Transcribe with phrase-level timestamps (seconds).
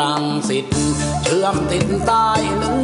[0.00, 0.66] รังสิต
[1.24, 2.28] เชื่อมติดใต้
[2.58, 2.78] เนื้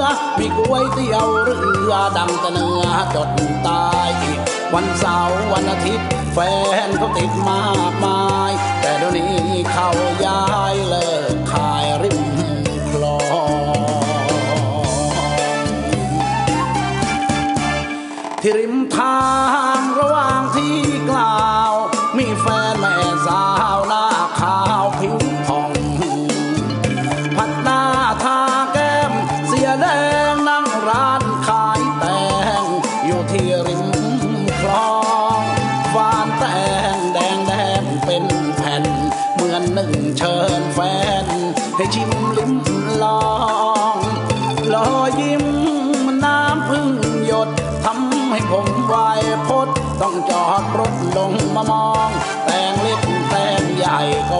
[0.00, 0.02] อ
[0.38, 3.30] มีก๋วยเตี๋ยวเรือดังตะเนื้อจด
[3.66, 4.10] ตาย
[4.74, 6.38] วันเสาร์วันอาทิตย์ แฟ
[6.86, 9.36] นเขาติดมากมาย แต่เดี๋ยวนี้
[9.72, 9.88] เขา
[10.24, 12.27] ย้ายเลิกขายริม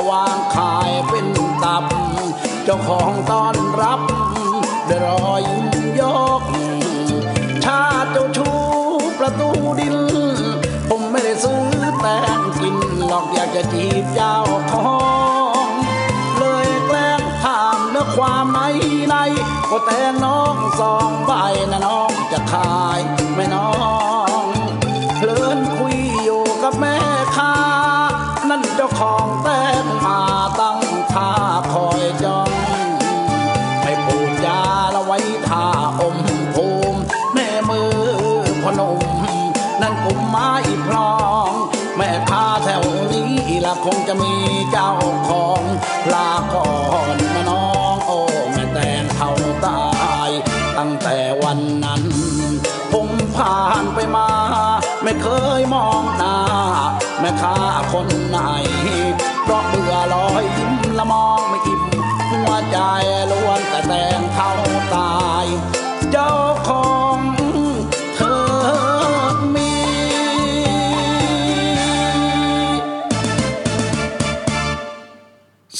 [0.08, 1.26] วางขายเป็น
[1.62, 1.84] ตับ
[2.64, 4.00] เจ้าของต้อนรับ
[4.88, 6.02] ด้รอยยิ้มย
[6.40, 6.42] ก
[7.64, 7.80] ชา
[8.12, 8.50] เจ้าชู
[9.18, 9.96] ประตูดิน
[10.88, 11.64] ผมไม่ได้ซื้อ
[12.00, 12.06] แต
[12.38, 12.76] งกิน
[13.06, 14.36] หรอกอยากจะจีบเจ้า
[14.72, 14.98] ขอ
[15.64, 15.66] ง
[16.38, 18.60] เลยแกล้งถามเนื้อความใน
[19.08, 19.16] ใน
[19.70, 21.32] ก็แตงน้องสองใบ
[21.70, 23.00] นะน้องจะขาย
[23.34, 23.68] ไม่น้อ
[24.06, 24.07] ง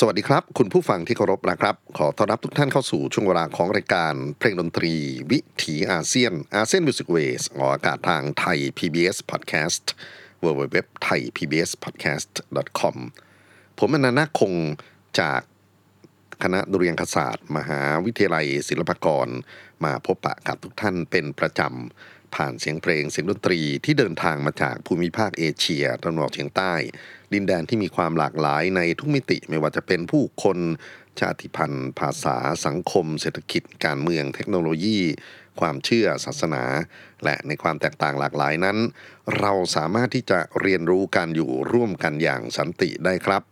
[0.00, 4.94] สวัสดีครับ คุณผู้ฟังที่เคารพนะครับ ขอต้อนรับทุกท่านเข้าสู่ช่วงเวลาของรายการเพลงดนตรี
[5.31, 9.84] วิถีอาเซียน ASEAN Music Ways ออกอากาศทางไทย PBS Podcast
[10.44, 10.76] w w w
[11.06, 12.32] t h a i PBS Podcast
[12.81, 12.97] com
[13.78, 14.54] ผมอนันต์คคง
[15.20, 15.41] จาก
[16.42, 19.28] คณะดุริยางคศาสตร์ มหาวิทยาลัยศิลปากร
[19.84, 26.75] มาพบปะกับทุกท่านเป็นประจำ ผ่านเสียงเพลงเสียงดนตรีที่เดินทางมาจากภูมิภาคเอเชียตะวันออกเฉียงใต้
[27.33, 30.59] ดินแดนที่มีความหลากหลายในทุกมิติไม่ว่าจะเป็นผู้คน
[31.21, 34.99] ชาติพันธุ์ ภาษาสังคม เศรษฐกิจ การเมืองเทคโนโลยี
[35.61, 36.65] ความเชื่อศาสนา
[37.25, 38.78] และในความแตกต่างหลากหลายนั้น
[39.39, 43.43] เราสามารถที่จะเรียนรู้การอยู่ร่วมกันอย่างสันติได้ครับ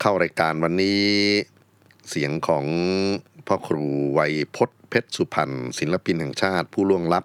[0.00, 1.04] เข้ารายการวันนี้
[2.10, 2.64] เสียงของ
[3.46, 3.84] พ่อครู
[4.18, 7.24] วัยพจน์เพชรสุพรรณศิลปินแห่งชาติผู้ล่วงลับ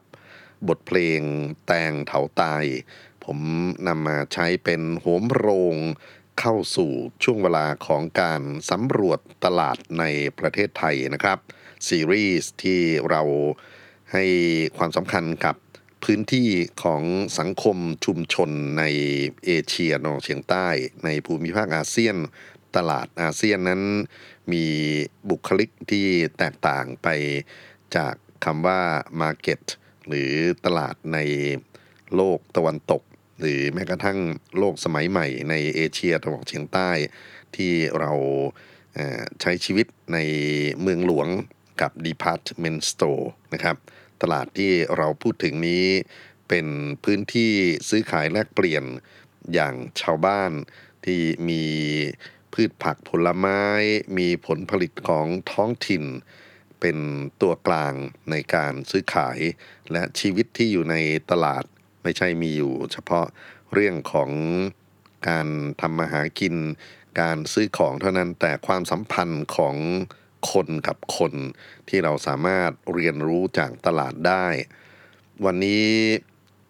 [0.67, 1.21] บทเพลง
[1.65, 2.65] แตงเถาตาย
[3.23, 3.39] ผม
[3.87, 5.77] นำมาใช้เป็นโหมโรง
[6.39, 6.91] เข้าสู่
[7.23, 10.03] ช่วงเวลาของการสำรวจตลาดใน
[10.39, 11.37] ประเทศไทยนะครับ
[11.87, 13.21] ซีรีส์ที่เรา
[14.13, 14.25] ให้
[14.77, 15.55] ความสำคัญกับ
[16.03, 16.49] พื้นที่
[16.83, 17.03] ของ
[17.39, 18.83] สังคมชุมชนใน
[19.45, 20.67] เอเชียนอกเฉียงใต้
[21.03, 22.15] ในภูมิภาคอาเซียน
[22.75, 23.81] ตลาดอาเซียนนั้น
[24.51, 24.65] มี
[25.29, 26.07] บุคลิกที่
[26.37, 27.07] แตกต่างไป
[27.95, 28.13] จาก
[28.45, 28.81] คำว่า
[29.21, 29.61] Market
[30.07, 30.33] หรือ
[30.65, 31.19] ตลาดใน
[32.15, 33.03] โลกตะวันตก
[33.39, 34.19] หรือแม้กระทั่ง
[34.57, 36.89] โลกสมัยใหม่ในเอเชียตะวันออกเฉียงใต้
[37.55, 38.13] ที่เรา
[39.41, 40.17] ใช้ชีวิตใน
[40.81, 41.27] เมืองหลวง
[41.81, 43.75] กับ Department Store นะครับ
[44.21, 45.85] ตลาดที่เราพูดถึงนี้
[46.49, 46.67] เป็น
[47.03, 47.53] พื้นที่
[47.89, 48.83] ซื้อขายแลกเปลี่ยน
[49.53, 50.51] อย่างชาวบ้าน
[51.05, 51.63] ที่มี
[52.53, 53.63] พืชผักผลไม้
[54.17, 56.03] มีผลผลิตของท้องถิ่น
[56.81, 56.97] เป็น
[57.41, 57.93] ตัวกลาง
[58.31, 59.39] ในการซื้อขาย
[59.91, 60.95] และชีวิตที่อยู่ใน
[61.31, 61.63] ตลาด
[62.03, 63.25] ไม่ใช่มีอยู่ เฉพาะ
[63.73, 64.31] เรื่องของ
[65.29, 65.47] การ
[65.81, 66.55] ทำมาหากิน
[67.21, 69.75] การซื้อของเท่านั้นแต่ความสัมพันธ์ของ
[70.51, 71.33] คนกับคน
[71.89, 74.47] ที่เราสามารถเรียนรู้จากตลาดได้
[75.45, 75.85] วันนี้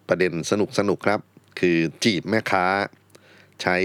[0.08, 1.20] ประเด็นสนุกสนุกครับ
[1.60, 2.66] คือจีบแม่ค้า
[3.62, 3.76] ใช้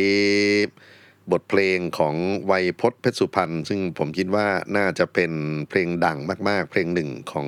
[1.32, 2.16] บทเพลงของ
[2.48, 4.48] ไวยพจน์เพชรสุพรรณซึ่งผมคิดว่า
[4.78, 5.32] น่าจะเป็น
[5.70, 6.18] เพลงดัง
[6.50, 7.48] มาก ๆ เพลงหนึ่งของ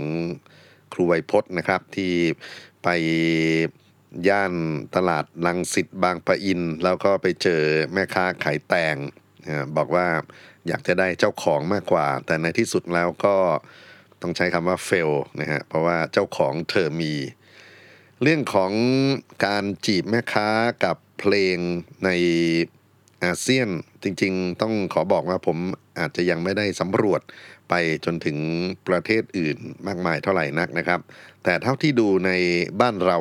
[0.94, 2.14] ครูไวยพจน์นะครับที่
[2.84, 2.88] ไป
[4.28, 4.54] ย่าน
[4.96, 7.62] ตลาดลังสิตบางปะอิน แล้วก็ไปเจอ
[7.94, 8.96] แม่ค้าขายแตง
[9.78, 10.08] บอกว่า
[10.68, 13.36] อยากจะได้เจ้าของมากกว่า แต่ในที่สุดแล้วก็
[14.22, 17.14] ต้องใช้คำว่าเฟลนะฮะเพราะว่าเจ้าของเธอมี
[18.22, 18.72] เรื่องของ
[19.46, 20.50] การจีบแม่ค้า
[20.84, 21.58] กับเพลง
[22.06, 22.10] ใน
[23.24, 23.70] อาเซียน
[24.04, 25.58] จริงๆ ต้องขอบอกว่าผม
[26.00, 27.22] อาจจะยังไม่ได้สำรวจ
[27.70, 27.74] ไป
[28.06, 28.38] จนถึง
[28.88, 29.58] ประเทศอื่น
[29.88, 31.00] มากมายเท่าไหร่นักนะครับ
[31.44, 32.32] แต่เท่าที่ดูใน
[32.82, 33.18] บ้านเรา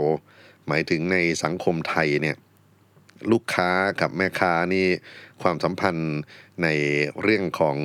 [0.68, 2.36] หมายถึงในสังคมไทยเนี่ย
[3.32, 4.86] ลูกค้ากับแม่ค้านี่
[5.42, 6.18] ความสัมพันธ์
[6.62, 6.68] ใน
[7.22, 7.78] เรื่องของ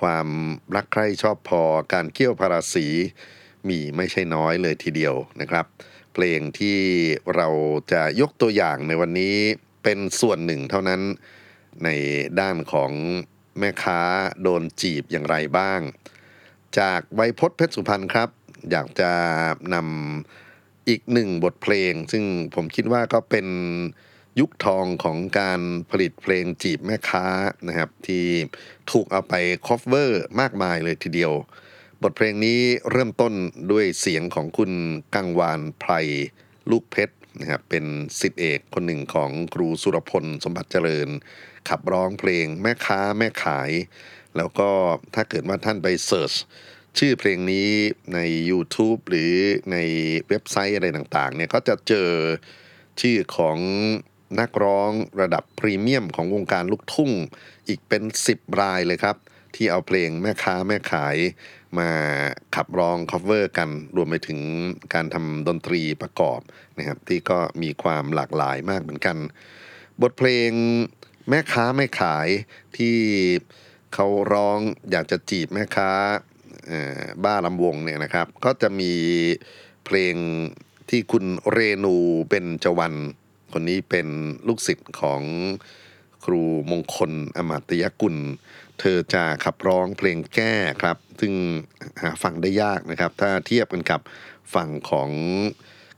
[0.00, 0.28] ความ
[0.76, 1.62] รักใคร่ชอบพอ
[1.92, 2.86] การเกี่ยวพาราสี
[3.68, 5.66] มีไม่ใช่น้อยเลยทีเดียวนะครับ
[6.14, 6.78] เพลงที่
[7.36, 7.48] เรา
[7.92, 9.36] จะยกตัวอย่างในวันนี้
[9.82, 11.00] เป็นส่วนหนึ่งเท่านั้น
[11.84, 11.88] ใน
[12.40, 12.92] ด้านของ
[13.58, 14.00] แม่ค้า
[14.42, 15.80] โดนจีบอย่างไรบ้าง
[16.78, 18.28] จากไวพจน์เพชรสุพรรณครับ
[18.70, 19.12] อยากจะ
[19.74, 22.24] นำอีกหนึ่งบทเพลง ซึ่ง
[22.54, 23.46] ผมคิดว่าก็เป็น
[24.40, 25.60] ยุคทองของการ
[25.90, 27.26] ผลิตเพลงจีบแม่ค้า
[27.68, 28.26] นะครับ ที่
[28.90, 29.34] ถูกเอาไป
[29.66, 31.32] cover มากมายเลยทีเดียว
[32.02, 32.60] บทเพลงนี้
[32.90, 33.34] เริ่มต้น
[33.72, 34.72] ด้วยเสียงของคุณ
[35.14, 35.92] กังวานไพร
[36.70, 37.84] ลูกเพชร นะครับเป็น
[38.20, 41.08] ศิษย์เอกคนหนึ่งของครูสุรพลสมบัติเจริญ
[41.68, 43.70] ขับร้องเพลงแม่ค้าแม่ขาย
[44.36, 44.70] แล้วก็
[45.14, 46.32] ถ้าเกิดว่าท่านไป search
[46.98, 47.70] ชื่อเพลงนี้
[48.14, 48.18] ใน
[48.50, 49.32] YouTube หรือ
[49.72, 49.76] ใน
[50.28, 52.08] เว็บไซต์อะไรต่างๆเนี่ยก็จะเจอ
[53.00, 53.58] ชื่อของ
[54.40, 54.90] นักร้อง
[55.20, 57.10] ระดับพรีเมียมของวงการลูกทุ่ง
[57.68, 58.02] อีกเป็น
[58.32, 59.16] 10 รายเลยครับ
[59.54, 61.16] ที่เอาเพลงแม่ค้าแม่ขาย
[61.78, 61.88] มา
[62.56, 64.40] ขับร้อง cover กันรวมไปถึง
[64.94, 66.40] การทำดนตรีประกอบ
[66.78, 69.16] นะครับที่ก็มีความหลากหลายมากเหมือนกัน
[70.02, 70.50] บทเพลง
[71.28, 72.28] แม่ค้าแม่ขาย
[72.76, 72.96] ที่
[73.94, 74.58] เขาร้อง
[74.90, 75.90] อยากจะจีบแม่ค้า
[77.24, 78.92] บ้าลำวงเนี่ยนะครับ ก็จะมี
[79.84, 80.14] เพลง
[80.90, 81.96] ที่คุณเรนู
[82.30, 82.94] เป็นจวัน
[83.52, 84.08] คนนี้เป็น
[84.46, 85.22] ลูกศิษย์ของ
[86.24, 88.16] ครูมงคลอมาตยกุล
[88.80, 91.34] เธอจะขับร้องเพลงแก้ครับ ซึ่ง
[92.02, 94.00] หาฟังได้ยากนะครับ ถ้าเทียบกันกับ
[94.54, 95.10] ฝั่งของ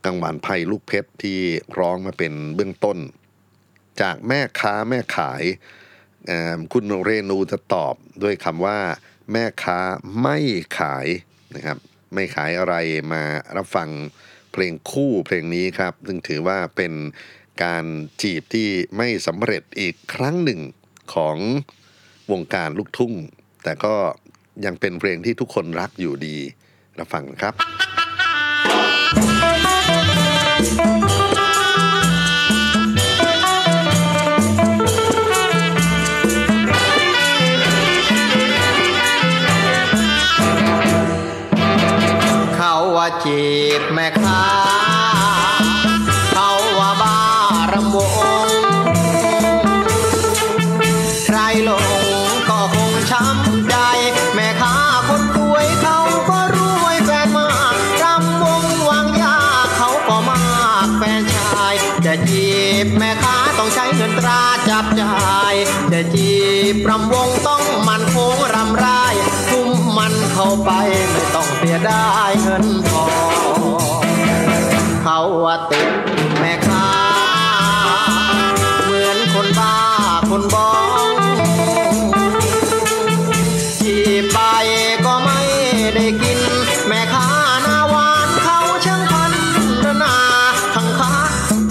[0.04, 1.40] กังวานไพลูกเพชรที่
[1.78, 2.98] ร้องมาเป็นเบื้องต้น
[4.00, 5.42] จากแม่ค้าแม่ขาย
[6.72, 8.78] คุณเรนูจะตอบด้วยคำว่า
[9.32, 9.78] แม่ค้า
[10.22, 10.38] ไม่
[10.78, 11.06] ขาย
[11.54, 11.78] นะครับ
[12.14, 12.74] ไม่ขายอะไร
[13.12, 13.22] มา
[13.56, 13.88] รับฟัง
[14.52, 16.92] เพลงคู่เพลงนี้ครับ ซึ่งถือว่าเป็น
[17.64, 17.84] การ
[18.22, 20.60] จีบที่ไม่สำเร็จอีกครั้งหนึ่ง
[21.14, 21.36] ของ
[22.30, 23.12] วงการลูกทุ่ง
[23.64, 23.94] แต่ก็
[24.64, 26.36] ยังเป็นเพลงที่ทุกคนรักอยู่ดี
[26.98, 27.54] รับฟังครับ
[42.56, 43.42] เขาว่าจี
[43.80, 44.71] บแม่ค้าเขา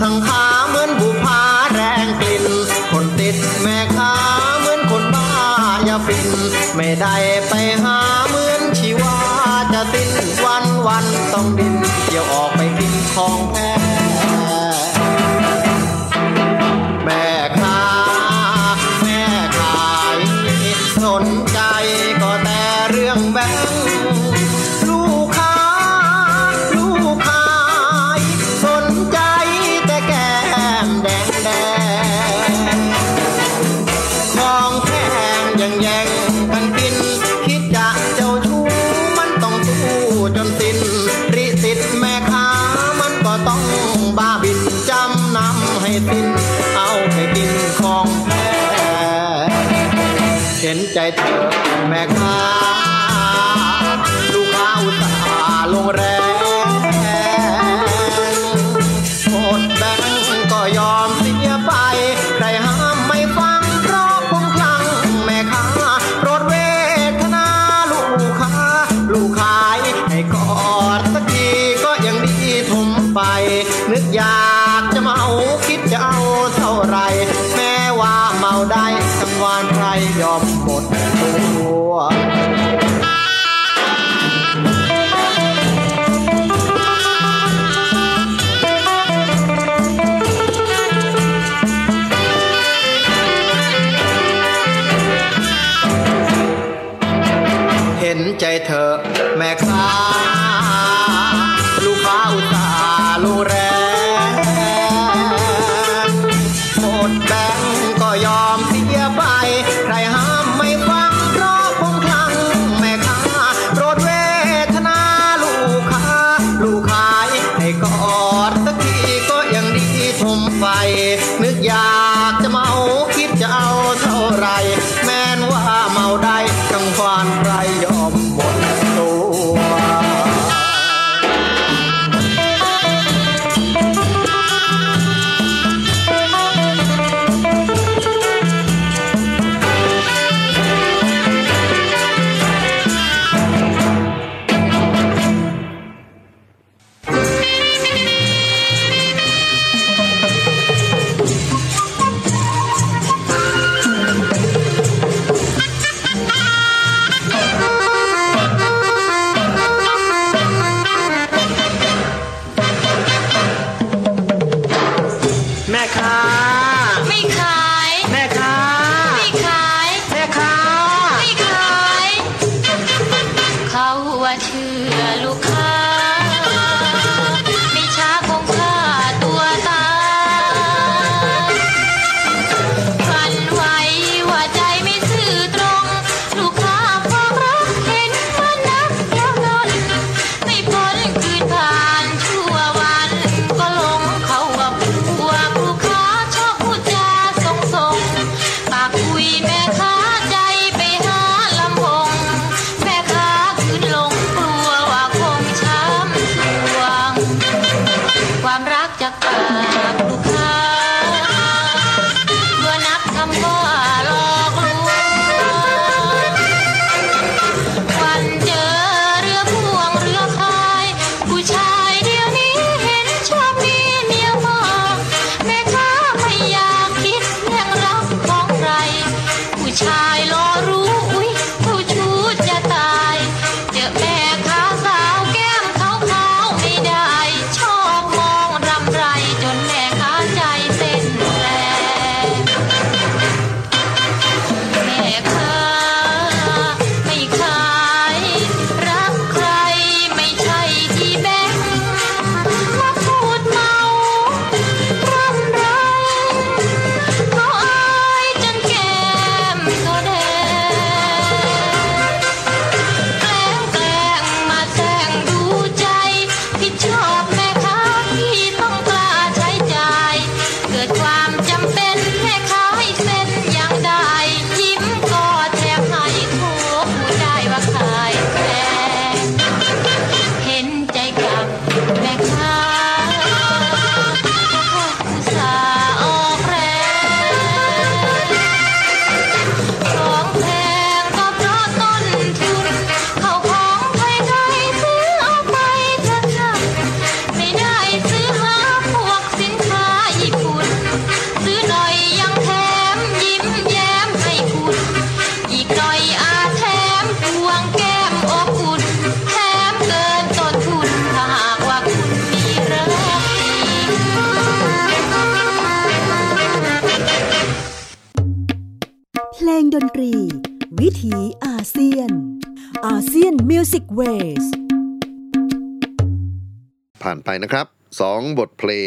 [0.02, 0.31] ทั้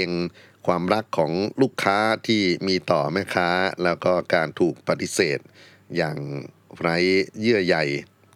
[0.08, 0.10] ง
[0.66, 1.32] ความรักของ
[1.62, 3.48] ลูกค้าที่มีต่อแม่ค้า
[3.84, 5.38] แล้วก็การถูกปฏิเสธ
[5.96, 6.16] อย่าง
[6.80, 6.96] ไร้
[7.40, 7.76] เยื่อใย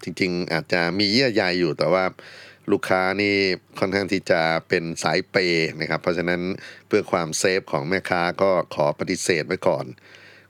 [0.03, 2.05] จริงๆ อาจจะมีเยื่อใยอยู่แต่ว่า
[2.71, 3.35] ลูกค้านี่
[3.79, 6.43] ค่อนข้างที่จะเป็นสายเปย์นะครับ เพราะฉะนั้น
[6.89, 9.87] เพื่อความเซฟของแม่ค้าก็ขอปฏิเสธไว้ก่อน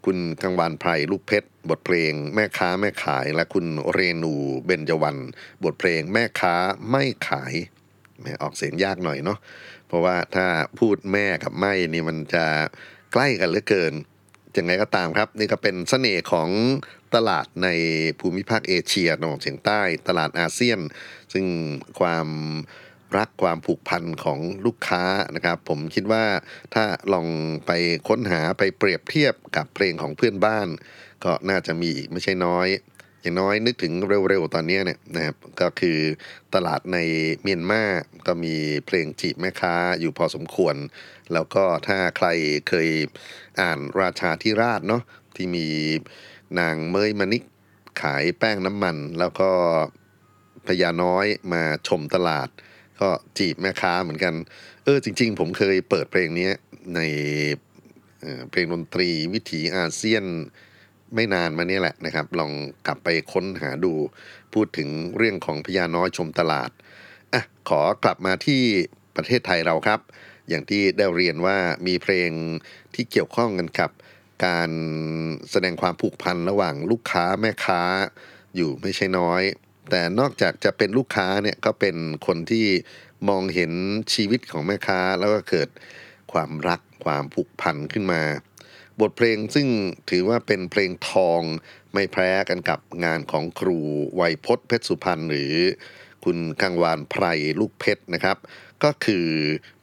[0.04, 4.34] คุณกังวานไพรลูกเพชร บทเพลงแม่ค้าแม่ขาย และคุณเรนู
[4.66, 5.20] เบญจวรรณ
[5.64, 6.54] บทเพลงแม่ค้า
[6.90, 7.52] ไม่ขาย
[8.20, 9.38] แหมออกเสียงยากหน่อยเนาะ
[9.88, 10.46] เพราะว่าถ้า
[10.78, 12.46] พูดแม่กับไม่นี่มันจะ
[13.12, 13.92] ใกล้กันเหลือเกิน
[14.56, 16.48] ยังไงก็ตามครับ นี่ก็เป็นเสน่ห์ของ
[17.14, 17.68] ตลาดใน
[18.20, 20.80] ภูมิภาคเอเชียตะวันออกเฉียงใต้ตลาดอาเซียน
[21.32, 21.46] ซึ่ง
[22.00, 22.28] ความ
[23.18, 26.24] รักความผูกพันของลูกค้านะครับ ผมคิดว่า
[26.74, 27.26] ถ้าลอง
[27.66, 27.72] ไป
[28.08, 30.68] ค้นหาไปเปรียบเทียบกับเพลงของเพื่อนบ้าน
[31.24, 32.68] ก็น่าจะมีอีกไม่ใช่น้อย
[33.22, 33.92] อย่างน้อยนึกถึง
[34.28, 35.98] เร็วๆ ตอนนี้เนี่ยนะครับก็คือ
[36.54, 36.98] ตลาดใน
[37.42, 37.82] เมียนมา
[38.26, 38.54] ก็มี
[38.86, 40.76] เพลงจีบแม่ค้าอยู่พอสมควร
[41.32, 42.28] แล้วก็ถ้าใคร
[42.68, 42.88] เคย
[43.60, 45.02] อ่านราชาธิราชเนาะ
[45.36, 45.66] ที่มี
[46.58, 47.42] นางเมยมณิก
[48.02, 49.50] ขายแป้งน้ำมัน แล้วก็
[50.66, 52.48] พญาน้อยมาชมตลาด
[53.00, 53.08] ก็
[53.38, 54.34] จีบแม่ค้าเหมือนกัน
[54.84, 56.50] เออจริง ๆ ผมเคยเปิดเพลงนี้
[56.94, 57.00] ใน
[58.22, 60.24] เออเพลงดนตรีวิถีอาเซียน
[61.14, 62.52] ไม่นานมาเนี่ยแหละนะครับ ลอง
[62.86, 63.94] กลับไปค้นหาดู
[64.54, 66.70] พูดถึงเรื่องของพญาน้อยชมตลาด
[67.32, 68.62] อะขอกลับมาที่
[69.16, 70.00] ประเทศไทยเราครับ
[70.48, 72.30] อย่างที่ได้เรียนว่ามีเพลง
[72.94, 73.90] ที่เกี่ยวข้องกันกับ
[74.46, 74.70] การ
[75.50, 77.82] แสดงความผูกพันระหว่างลูกค้าแม่ค้า
[78.56, 79.42] อยู่ไม่ใช่น้อย
[79.90, 81.96] แต่นอกจากจะเป็นลูกค้าเนี่ยก็เป็น
[82.26, 82.66] คนที่
[83.28, 83.72] มองเห็น
[84.14, 85.68] ชีวิตของแม่ค้าแล้วก็เกิด
[86.32, 88.22] ความรักความผูกพันขึ้นมา
[89.00, 89.68] บทเพลงซึ่ง
[90.10, 91.42] ถือว่าเป็นเพลงทอง
[91.92, 93.78] ไม่แพ้กันกับงานของครู
[94.16, 95.54] ไวยพจน์เพชรสุพรรณหรือ
[96.24, 97.24] คุณกังวานไพร
[97.60, 98.36] ลูกเพชรนะครับ
[98.82, 99.28] ก็คือ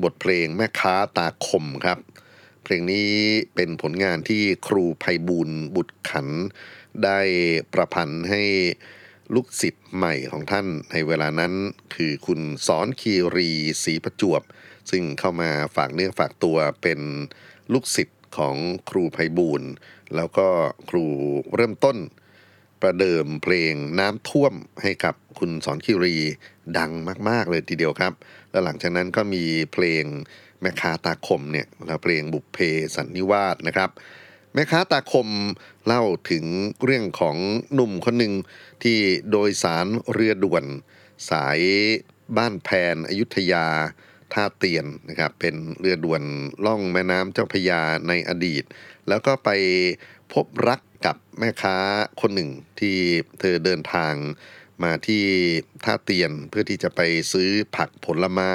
[0.04, 2.00] บทเพลงแม่ค้าตาคมครับ
[2.64, 3.12] เพลงนี้
[3.56, 6.28] เป็นผลงานที่ครูไพบูลบุตรขัน
[7.04, 7.20] ได้
[7.74, 8.44] ประพันธ์ให้
[9.36, 11.54] ลูกศิษย์ใหม่ของท่านในเวลานั้น
[11.96, 13.52] คือคุณสอนคีรี
[13.84, 14.42] ศรีประจวบ
[14.92, 17.00] ซึ่งเข้ามาฝากเนื้อฝากตัวเป็น
[17.74, 18.56] ลูกศิษย์ ของ
[18.90, 19.72] ครูไพบูลย์
[20.16, 20.48] แล้วก็
[20.90, 21.06] ครู
[21.56, 21.98] เริ่มต้น
[22.82, 26.16] ประเดิมเพลงน้ำท่วมให้กับคุณสอนคิรี
[26.78, 26.92] ดัง
[27.30, 28.14] มาก ๆ เลยทีเดียวครับ
[28.52, 29.44] แล้วหลังจากนั้นก็มี
[29.74, 30.04] เพลง
[30.62, 32.58] แม่ค้าตาคมเนี่ยแล้วเพลงบุพเพ
[32.96, 33.90] สันนิวาสนะครับ
[34.54, 35.28] แม่ค้าตาคม
[35.86, 36.46] เล่าถึง
[36.84, 37.38] เรื่องของ
[37.74, 38.34] หนุ่มคนหนึ่ง
[38.84, 38.98] ที่
[39.32, 40.66] โดยสารเรือด่วน
[41.30, 41.60] สาย
[42.38, 43.68] บ้านแพนอยุธยา
[44.36, 46.24] ท่าเตียนนะครับเป็นเรือด่วน
[46.66, 48.64] ล่องแม่น้ำเจ้าพยาในอดีต
[49.08, 49.50] แล้วก็ไป
[50.34, 51.78] พบรักกับแม่ค้า
[52.22, 52.98] คนหนึ่งที่
[53.40, 54.14] เธอเดินทาง
[54.84, 55.24] มาที่
[55.86, 58.54] ท่าเตียนเพื่อที่จะไปซื้อผักผลไม้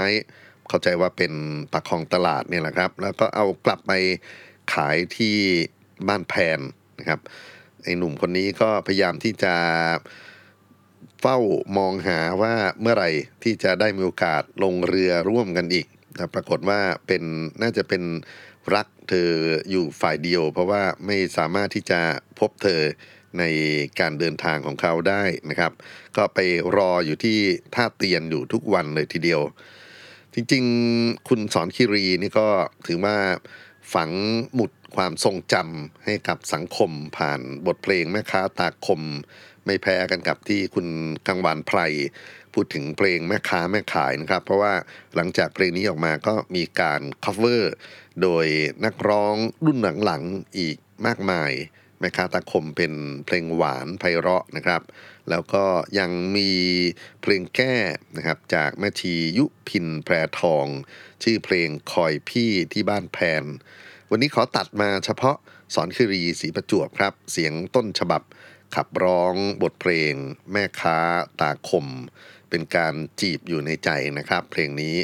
[0.69, 1.33] เข้าใจว่าเป็น
[1.73, 3.93] ปากคองตลาดเนี่ยแหละครับ แล้วก็เอากลับไป
[4.75, 5.37] ขายที่
[6.09, 6.61] บ้านแพน
[6.99, 7.21] นะครับ
[7.83, 9.55] ไอ้หนุ่มคนนี้ก็พยายามที่จะ
[9.99, 11.39] เเฝ้า
[11.77, 13.11] มองหาว่าเมื่อไหร่
[13.43, 17.23] ที่จะได้มีโอกาสลงเรือร่วมกันอีกแต่ปรากฏว่าเป็น
[17.63, 18.03] น่าจะเป็น
[18.75, 19.31] รักเธอ
[19.71, 22.01] อยู่ฝ่ายเดียว เพราะว่าไม่สามารถที่จะ
[22.39, 22.83] พบเธอ
[23.39, 23.45] ใน
[24.01, 25.73] การเดินทางของเขาได้นะครับ
[26.17, 26.39] ก็ไป
[26.77, 27.39] รออยู่ที่
[27.75, 29.41] ท่าเตียนอยู่ทุกวันเลยทีเดียว
[30.35, 32.49] จริงๆ คุณสอนคิรีนี่ก็
[32.87, 33.17] ถือว่า
[33.95, 34.11] ฝัง
[34.55, 39.03] หมุดความทรงจำให้กับสังคมผ่านบทเพลงแม่ค้าตาคม
[39.67, 40.87] ไม่แพ้กันกับที่คุณ
[41.27, 41.79] กังวานไพร
[42.55, 44.75] พูดถึงเพลงแม่ค้าแม่ขายนะครับ เพราะว่า
[45.15, 47.63] หลังจากเพลงนี้ออกมาก็มีการ cover
[48.23, 48.47] โดย
[48.85, 51.53] นักร้องรุ่นหลังๆอีกมากมาย
[52.01, 52.93] แม่ค้าตาคมเป็น
[53.27, 54.83] เพลงหวานไพเราะนะครับ
[55.31, 55.65] แล้วก็
[55.99, 56.53] ยังมี
[57.23, 57.77] เพลงแก้
[58.17, 60.67] นะครับจากแม่ชียุพินแพรทอง
[61.23, 63.45] ชื่อเพลงคอยพี่ที่บ้านแพน
[64.11, 65.37] วันนี้ขอตัดมาเฉพาะ
[65.75, 68.23] สอนคิรีศรีประจวบครับ เสียงต้นฉบับ
[68.75, 70.15] ขับร้องบทเพลง
[70.53, 70.99] แม่ค้า
[71.41, 71.87] ตาคม
[72.51, 74.97] เป็นการจีบอยู่ในใจนะครับ เพลงนี้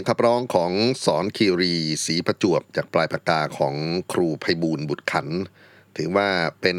[0.00, 0.72] สียงขับร้องของ
[1.04, 3.74] สอนคีรีศรีประจวบ จากปลายปากกาของ
[4.12, 5.28] ครูไพบูลบุตรขัน
[5.96, 6.28] ถือว่า
[6.62, 6.78] เป็น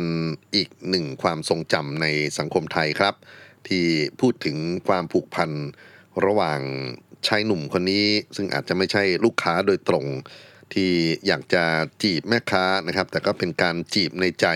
[0.55, 2.07] อีกหนึ่งความทรงจำใน
[2.37, 3.15] สังคมไทยครับ
[3.67, 3.85] ที่
[4.19, 4.57] พูดถึง
[4.87, 5.51] ความผูกพัน
[6.25, 6.59] ระหว่าง
[7.27, 10.05] ชายหนุ่มคนนี้ ซึ่งอาจจะไม่ใช่ลูกค้าโดยตรง
[10.73, 10.91] ที่
[11.27, 11.63] อยากจะ
[12.03, 14.47] จีบแม่ค้านะครับ แต่ก็เป็นการจีบในใจ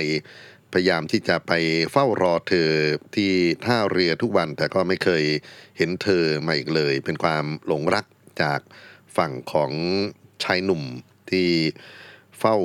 [0.74, 1.52] พยายามที่จะไป
[1.92, 2.72] เฝ้ารอเธอ
[3.16, 3.32] ที่
[3.66, 5.24] ท่าเรือทุกวัน แต่ก็ไม่เคย
[5.78, 8.06] เห็นเธอมาอีกเลย เป็นความหลงรัก
[8.42, 8.60] จาก
[9.18, 9.72] ฝั่งของ
[10.44, 10.84] ชายหนุ่ม
[11.32, 11.50] ที่
[12.40, 12.56] เฝ้า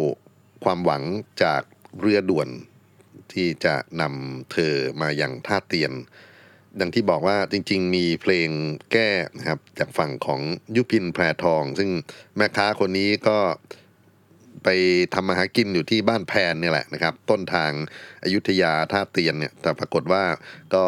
[0.65, 1.03] ความหวัง
[1.43, 1.63] จาก
[2.01, 2.49] เรือด่วน
[3.33, 5.93] ที่จะนำเธอมาอย่างท่าเตียน
[6.81, 8.49] ดังที่บอกว่าจริงๆ มีเพลง
[8.93, 10.41] แก้นะครับ จากฝั่งของ
[10.77, 11.91] ยุพินแพรทอง ซึ่ง
[12.37, 13.39] แม่ค้าคนนี้ก็
[14.65, 14.69] ไป
[15.15, 17.71] ทำมาหากินอยู่ที่บ้านแพนนี่แหละนะครับ ต้นทาง
[18.23, 20.25] อายุทยาท่าเตียนเนี่ย แต่ปรากฏว่า
[20.75, 20.85] ก็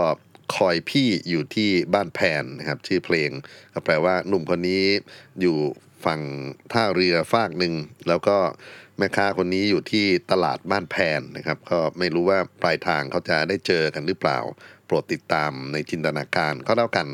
[0.57, 3.31] คอยพี่อยู่ที่บ้านแพนนะครับชื่อเพลง
[3.74, 4.85] ก็แปลว่าหนุ่มคนนี้
[5.40, 5.57] อยู่
[6.05, 6.20] ฝั่ง
[6.72, 7.74] ท่าเรือฟากหนึ่ง
[8.09, 8.37] แล้วก็
[8.98, 14.38] แม่ค้าคนนี้อยู่ที่ตลาดบ้านแพนนะครับ ก็ไม่รู้ว่าปลายทางเขาจะได้เจอกันหรือเปล่า
[14.87, 17.09] โปรดติดตามในจินตนาการก็แล้วกัน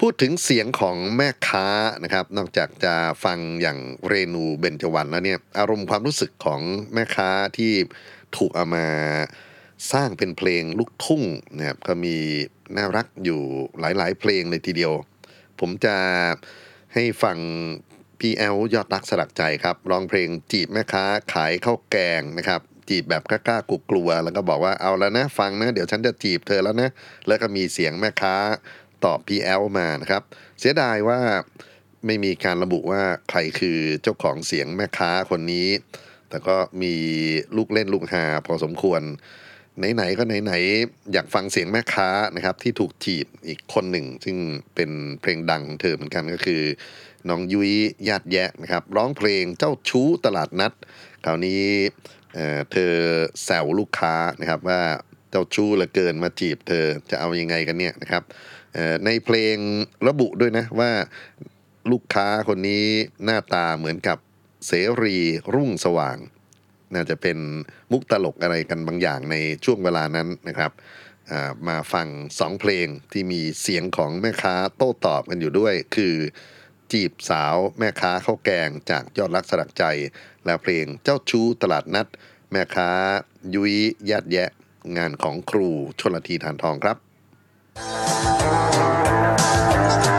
[0.00, 1.68] พูดถึงเสียงของแม่ค้า
[2.04, 6.60] นะครับ นอกจากจะฟังอย่างเรนูเบญจวรรณแล้วเนี่ย อารมณ์ความรู้สึกของ
[6.94, 7.72] แม่ค้าที่
[8.36, 8.86] ถูกเอามา
[9.92, 11.22] สร้างเป็นเพลงลูกทุ่ง
[11.56, 12.16] นะครับก็มี
[12.76, 13.40] น่ารักอยู่
[13.80, 14.92] หลายๆ เพลงเลยทีเดียว
[15.60, 15.96] ผมจะ
[16.94, 17.38] ให้ฟัง
[18.20, 26.90] พี่แอลยอดรักสลักใจครับร้องเพลงจีบแม่ค้าขายข้าวแกงนะครับ จีบแบบกล้าๆกลัวๆแล้วก็บอกว่าเอาแล้วนะ ฟังนะ เดี๋ยวฉันจะจีบเธอแล้วนะ
[27.28, 28.34] แล้วก็มีเสียงแม่ค้า
[29.04, 30.22] ตอบพี่แอลมานะครับ
[30.60, 31.20] เสียดายว่า
[32.06, 35.68] ไม่มีการระบุว่าใครคือเจ้าของเสียงแม่ค้าคนนี้
[36.28, 36.94] แต่ก็มี
[37.56, 39.02] ลูกเล่นลูกหาพอสมควร
[39.94, 44.36] ไหนๆก็ไหนๆอยากฟังเสียงแม่ค้านะครับ ที่ถูกจีบอีกคนหนึ่ง ซึ่ง
[44.74, 46.62] เป็นเพลงดังของเธอเหมือนกันก็คือ
[47.28, 47.72] น้องยุ้ย
[48.08, 50.72] ญาติแยะนะครับ ร้องเพลงเจ้าชู้ตลาดนัด
[51.24, 51.62] คราวนี้
[52.34, 52.92] เเธอ
[53.44, 54.80] แซวลูกค้านะครับว่า
[55.30, 58.22] เจ้าชู้เหลือเกินมาจีบเธอจะเอายังไงกันเนี่ยนะครับ
[59.04, 59.56] ในเพลง
[60.08, 60.90] ระบุด้วยนะว่า
[61.90, 62.84] ลูกค้าคนนี้
[63.24, 64.18] หน้าตาเหมือนกับ
[64.66, 65.16] เสรี
[65.54, 66.18] รุ่งสว่าง
[66.94, 67.38] น่าจะเป็น
[67.92, 70.72] มุกตลกอะไรกันบางอย่างในช่วงเวลานั้นนะครับ
[71.68, 72.06] มาฟัง
[72.38, 76.14] สองเพลงที่มีเสียงของแม่ค้าโต้ตอบกันอยู่ด้วย คือ
[76.92, 79.84] จีบสาวแม่ค้าข้าวแกงจากยอดรักสลักใจ
[80.44, 82.06] และเพลงเจ้าชู้ตลาดนัด
[82.52, 82.90] แม่ค้า
[83.54, 83.74] ยุ้ย
[84.10, 84.50] ญาติแยะ
[84.96, 85.68] งานของครู
[86.00, 86.96] ชนละทีทานทองครับ
[90.16, 90.17] ส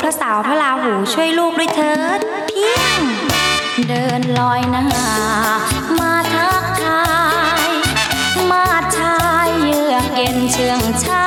[0.00, 3.00] พระสาวพระราหูช่วยลูกด้วยเถิดเพียง
[3.88, 4.84] เดินลอยหน้า
[5.98, 7.04] มาทักทา
[7.66, 7.70] ย
[8.50, 11.24] มาชายเยือกเย็นเชื่องช้า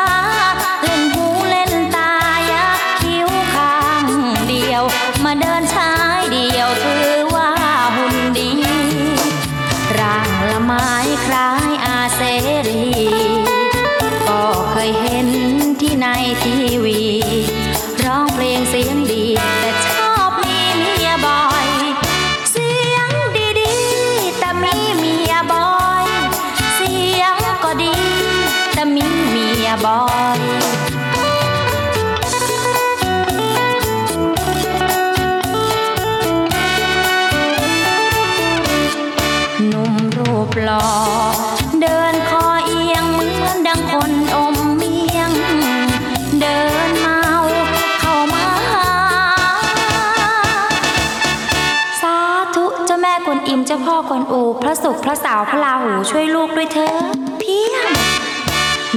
[54.83, 56.97] ศุกร์พระเสาวพระราหูช่วยลูกด้วยเถอะ
[57.39, 57.87] เพียง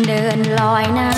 [0.06, 1.10] เดินลอยหน้า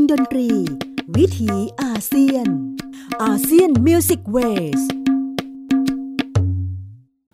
[0.00, 0.48] งดนตรี
[1.16, 2.46] วิถีอาเซียน
[3.22, 4.82] ASEAN Music Ways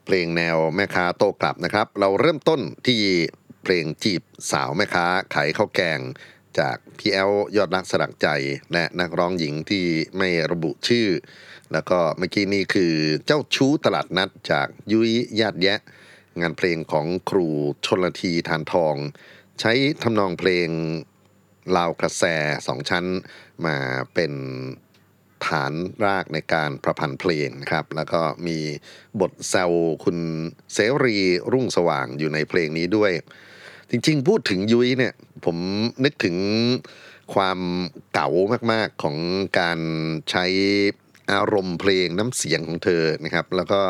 [0.05, 3.01] เพลงแนวแม่ค้าโต้กลับนะครับ เราเริ่มต้นที่
[3.63, 6.01] เพลงจีบสาวแม่ค้าขายข้าวแกง
[6.59, 8.29] จากพี่แอลยอดรักสลักใจ
[8.73, 9.85] และนักร้องหญิงที่
[10.19, 11.09] ไม่ระบุชื่อ
[11.73, 12.93] แล้วก็เมื่อกี้นี่คือ
[13.27, 15.81] เจ้าชู้ตลาดนัดจากยุ้ยญาติเยอะ
[16.41, 17.49] งานเพลงของครู
[17.85, 18.97] ชนละทีทานทอง
[19.61, 20.69] ใช้ทำนองเพลง
[21.77, 22.25] ลาวกระแส
[22.67, 23.05] สองชั้น
[23.67, 23.77] มา
[24.15, 24.33] เป็น
[25.47, 25.73] ฐาน
[26.05, 28.59] รากในการประพันธ์เพลงนะครับ แล้วก็มี
[29.21, 29.71] บทแซว
[30.05, 30.19] คุณ
[30.73, 31.17] เสรี
[31.53, 33.13] รุ่งสว่างอยู่ในเพลงนี้ด้วย
[33.91, 35.57] จริงๆ พูดถึงยุ้ยเนี่ย ผม
[36.05, 36.37] นึกถึง
[37.35, 37.59] ความ
[38.13, 38.29] เก๋า
[38.73, 39.17] มากๆของ
[39.61, 39.79] การ
[40.31, 40.47] ใช้
[41.33, 43.81] อารมณ์เพลงน้ำเสียงของเธอนะครับ แล้วก็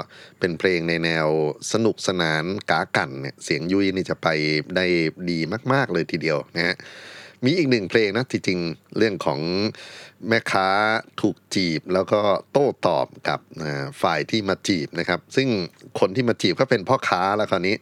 [0.41, 1.29] เป็นเพลงในแนว
[1.73, 4.29] สนุกสนานกากันเนี่ยเสียงยุ้ยนี่จะไป
[4.77, 4.87] ได้
[5.31, 5.39] ดี
[5.73, 6.77] มาก ๆเลยทีเดียวนะฮะ
[7.45, 8.61] มีอีกหนึ่งเพลงนะที่จริง
[8.99, 9.41] เรื่องของ
[10.29, 10.69] แม่ค้า
[11.21, 12.21] ถูกจีบ แล้วก็
[12.53, 13.41] โต้ตอบกับ
[14.03, 15.49] ฝ่ายที่มาจีบนะครับ ซึ่ง
[16.01, 17.77] คนที่มาจีบก็เป็นพ่อค้าแล้วคราวนี้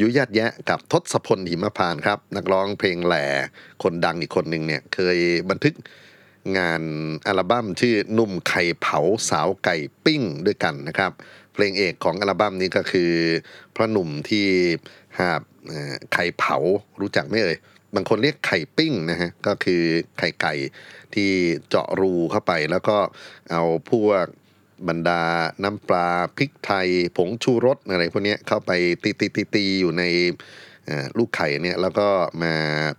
[0.00, 3.26] ยุยยัดแยะกับทศพลหิมพานครับ นักร้องเพลงแหล่
[3.82, 5.18] คนดังอีกคนหนึ่งเนี่ยเคย
[5.50, 5.74] บันทึก
[6.58, 6.82] งาน
[7.26, 8.98] อัลบั้มชื่อหนุ่มไข่เผา
[9.30, 11.12] สาวไก่ปิ้งด้วยกันนะครับ
[11.54, 13.12] เพลงเอกของอัลบั้มนี้ก็คือ
[13.74, 14.46] พระหนุ่มที่
[15.18, 15.42] หาบ
[16.12, 16.56] ไข่เผา
[17.00, 17.56] รู้จักไหมเอ่ย
[17.94, 19.82] บางคนเรียกไข่ปิ้งนะฮะก็คือ
[20.18, 20.54] ไข่ไก่
[21.14, 21.30] ที่
[21.68, 22.96] เจาะรูเข้าไป แล้วก็
[23.50, 24.24] เอาพวก
[24.88, 25.22] บรรดา
[25.64, 28.70] น้ำปลาพริกไทย ผงชูรสอะไรพวกนี้เข้าไป
[29.02, 30.04] ตีตีตีตีอยู่ใน
[31.18, 32.08] ลูกไข่เนี่ยแล้วก็
[32.42, 32.54] มา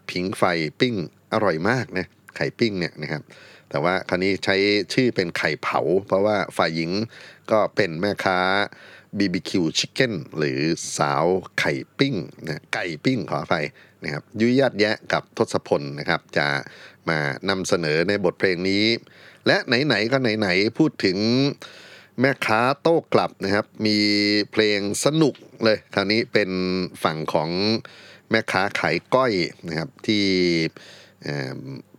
[0.10, 0.44] พิงไฟ
[0.80, 0.96] ปิ้ง
[1.34, 3.22] อร่อยมากนะไข่ปิ้งเนี่ยนะครับ
[3.70, 4.56] แต่ว่าคราวนี้ใช้
[4.94, 6.92] ชื่อเป็นไข่เผา เพราะว่าฝ่ายหญิง
[7.52, 8.40] ก็เป็นแม่ค้า
[9.18, 10.60] BBQ Chicken หรือ
[10.98, 11.26] สาว
[11.60, 13.62] ไข่ปิ้งนะไก่ปิ้งขอไภั
[14.04, 16.48] นะครับยุยยัดแยะกับทศพลนะครับ จะ
[17.10, 17.20] มา
[17.50, 18.86] นำเสนอในบทเพลงนี้
[19.48, 21.18] และไหนๆก็ไหนๆพูดถึง
[22.20, 23.98] แม่ค้าโต้กลับนะครับ มี
[24.52, 26.52] เพลงสนุกเลยคราวนี้เป็น
[27.04, 27.50] ฝั่งของ
[28.30, 29.34] แม่ค้าขายก้อย
[29.68, 30.26] นะครับที่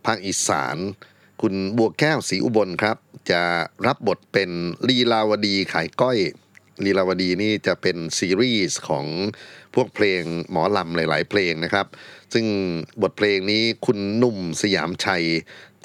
[0.05, 0.77] ภาคอีสาน
[1.41, 2.97] คุณบัวแก้วสีอุบลครับ
[3.31, 3.41] จะ
[3.87, 4.49] รับบทเป็น
[4.87, 6.17] ลีลาวดีขายก้อย
[6.85, 9.05] ลีลาวดีนี่จะเป็นซีรีส์ของ
[9.75, 11.87] พวกเพลงหมอลำหลาย ๆ เพลงนะครับ
[12.33, 12.45] ซึ่ง
[13.01, 15.25] บทเพลงนี้คุณนุ่มสยามชัย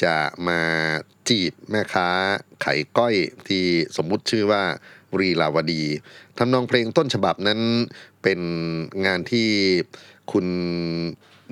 [0.03, 0.17] จะ
[0.49, 0.61] มา
[1.29, 2.09] จีบแม่ค้า
[2.63, 3.15] ไข่ก้อย
[3.49, 3.65] ที่
[3.97, 4.63] สมมุติชื่อว่า
[5.19, 5.83] รีลาวดี
[6.39, 7.61] ทำนองเพลงต้นฉบับนั้น
[8.23, 8.41] เป็น
[9.07, 9.49] งานที่
[10.33, 10.47] คุณ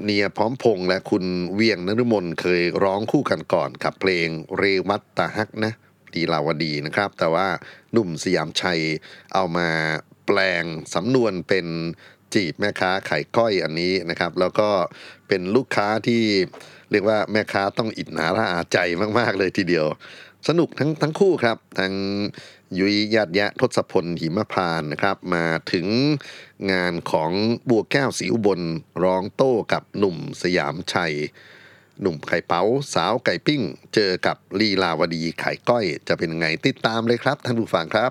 [0.03, 5.73] เนียพร้อมพงและคุณเวียงนฤมลเคยร้องคู่กันก่อนกับเพลงเรวัตตาฮักนะ
[6.17, 7.49] ตีลาวดีนะครับ แต่ว่า
[7.93, 8.81] หนุ่มสยามชัย
[9.35, 9.69] เอามา
[10.27, 11.67] แปลงสำนวนเป็น
[12.35, 14.71] จีบแม่ค้าไข่ก้อยอันนี้นะครับ แล้วก็
[15.29, 16.23] เป็นลูกค้าที่
[16.91, 18.79] เรียกว่าแม่ค้าต้องอิจฉาละอาใจ
[19.19, 19.87] มาก ๆ เลยทีเดียว
[20.49, 21.95] สนุกทั้งทั้งคู่ครับทั้ง
[22.79, 25.87] ยุยญาติยะทศพลหิมพานนะครับ มาถึง
[26.73, 27.31] งานของ
[27.69, 28.61] บัวแก้วสีอุบล
[29.03, 31.15] ร้องโต้กับหนุ่มสยามชัย
[32.01, 32.63] หนุ่มไข่เป๋า
[32.95, 33.63] สาวไก่ปิ้ง
[33.95, 38.07] เจอกับลีลาวดีไข่ก้อย จะเป็นไงติดตามเลยครับท่านผู้ฟังครั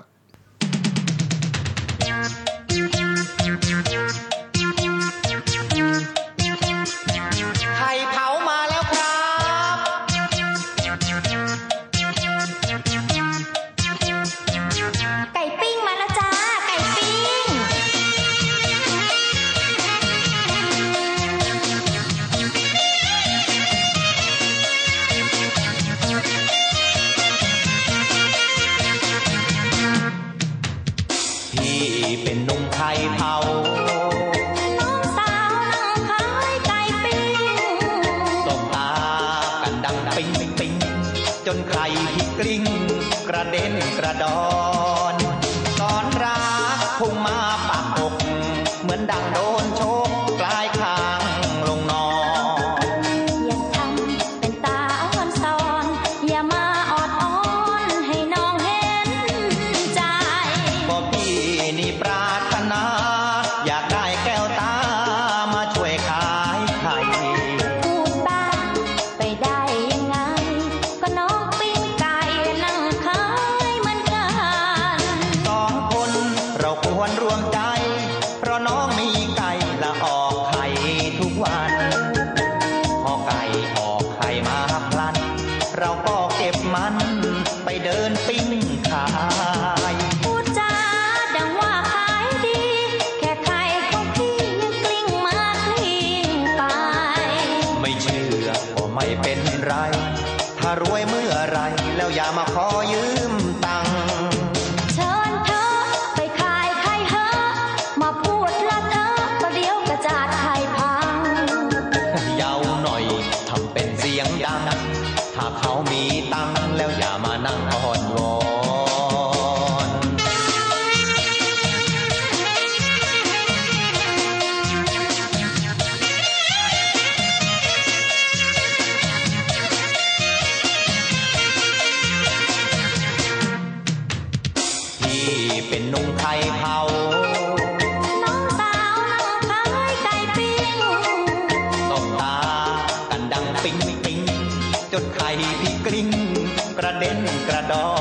[147.46, 147.95] gradon.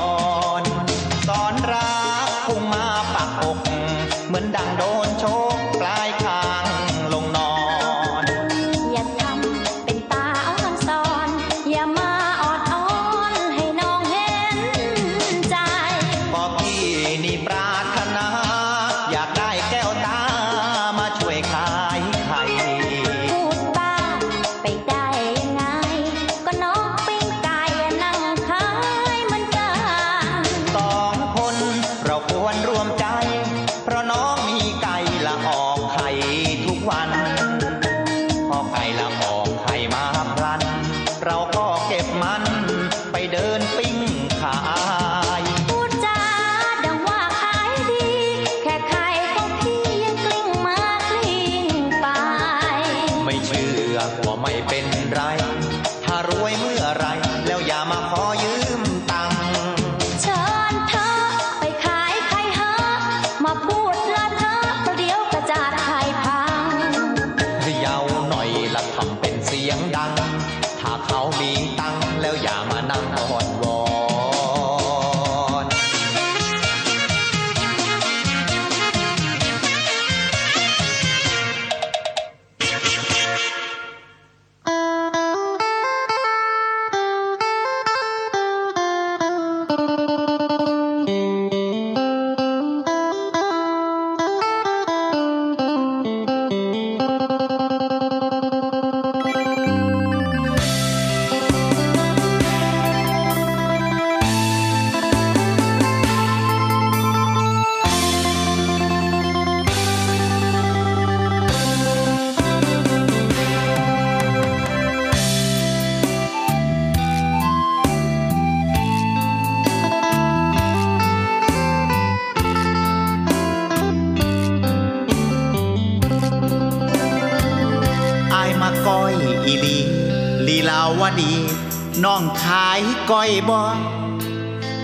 [133.11, 133.59] ก้อยบ่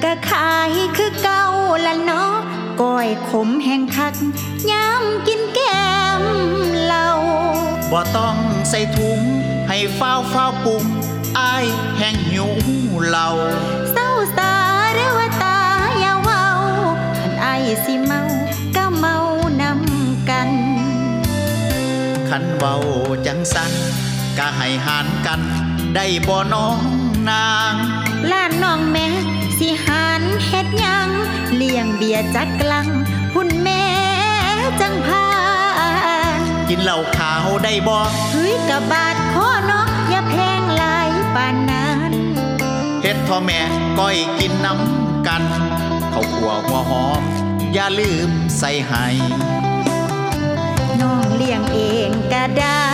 [0.04, 1.44] ก็ขายคือเก่า
[1.86, 2.34] ละเนาะ
[2.82, 4.16] ก้อยขมแห่งคัก
[4.72, 5.86] ย้ำกินแก้
[6.22, 6.24] ม
[6.86, 7.10] เหล้า
[7.92, 8.36] บ่ต้อง
[8.70, 9.20] ใส่ถุง
[9.70, 10.84] ให้ฟ้าวฟ้าวปรุง
[11.40, 11.66] อาย
[11.98, 12.48] แห้งหิว
[13.08, 13.28] เหล่า
[13.94, 14.54] เศร้าสา
[14.96, 15.58] เรวตา
[16.00, 16.46] อย่าเว้า
[17.18, 18.22] คันไอายสิเมา
[18.76, 19.16] ก็เมา
[19.62, 20.50] นำกัน
[22.30, 22.76] คันเว้า
[23.26, 23.72] จังสัน
[24.38, 25.42] ก็ให้หารกัน
[25.96, 26.78] ได้บ่น้อง
[27.30, 27.91] นางล้านน้
[28.72, 29.08] องแม่
[29.60, 31.10] สิหารเฮ็ดหยัง
[31.56, 32.88] เลี้ยงเบียร์จัดกลัง
[33.34, 33.84] พุ่นแม่
[34.82, 35.28] จังพา
[36.38, 37.98] นกินเหล้าขาวได้บ่
[38.32, 42.12] เฮ้ยกะบาดคอเนาะอย่าแพงหลายปานนั้น
[43.02, 43.60] เฮ็ดพ่อแม่
[44.00, 45.44] ก้อยกินน้ำกัน
[46.14, 47.22] ข้าวคั่วหัวหอม
[47.74, 49.06] อย่าลืมใส่ให้
[51.02, 52.86] น้องเลี้ยงเองก็ได้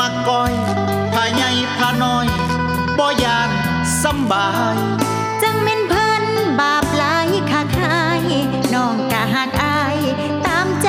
[0.00, 0.52] มักก้อย
[1.12, 2.26] พาใหญ่พาน้อย
[2.98, 3.50] บ่ยาน
[4.02, 4.78] สำบาย
[5.42, 6.24] จังเม่นเพิ่น
[6.60, 8.24] บาปหลายคักหาย
[8.74, 9.98] น้องกะหักอาย
[10.46, 10.88] ตามใจ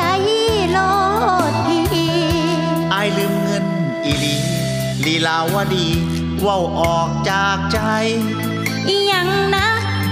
[0.71, 0.77] โล
[1.51, 2.15] ดพี่
[2.93, 3.65] อายลืมเงิน
[4.05, 4.35] อีหลี
[5.05, 5.87] ลีลาวดี
[6.41, 7.79] เว้าออกจากใจ
[8.87, 9.67] อีหยังนะ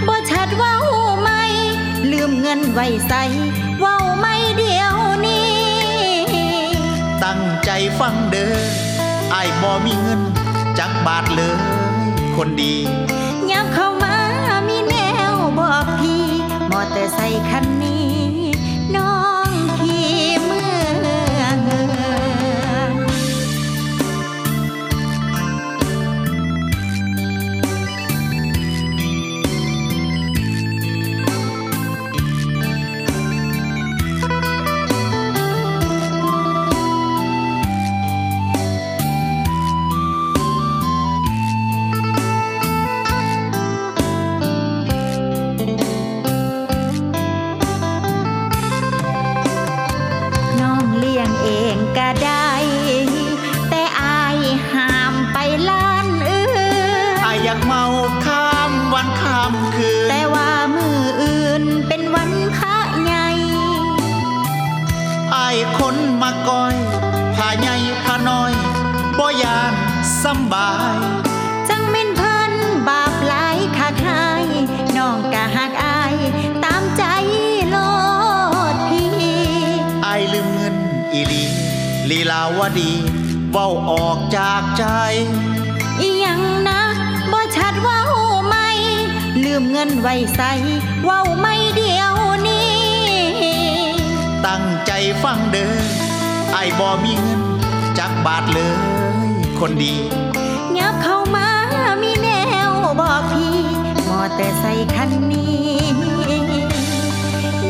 [0.08, 0.76] บ่ชัดเว้า
[1.22, 1.30] ไหม
[2.12, 3.24] ลืมเงินไว้ใส่
[3.80, 5.03] เว้าไม่เดียวนี้ตั้งใจ
[7.99, 8.55] ฟังเด้อ
[9.34, 10.21] อายบ่มีเงิน
[10.80, 11.57] จักบาทเลย
[12.36, 12.76] คนดี
[13.51, 14.15] ยับเข้ามา
[14.67, 14.95] มีแน
[15.32, 16.24] วบอกพี่
[16.71, 17.19] มอเตอร์ไซ
[17.49, 17.93] คันนี้
[90.06, 90.51] ไว้ใส่
[91.04, 92.14] เว้าไม่เดียว
[92.47, 92.74] นี้
[94.45, 94.91] ตั้งใจ
[95.24, 95.74] ฟังเด้อ
[96.54, 97.41] ไอ้ายบ่มีเงิน
[97.97, 98.76] จักบาทเลย
[99.60, 99.95] คนดี
[100.78, 101.47] ยับเข้ามา
[102.01, 102.30] มีแน
[102.70, 103.56] วบอกพี่
[104.10, 105.72] มอเตอร์ไซคันนี้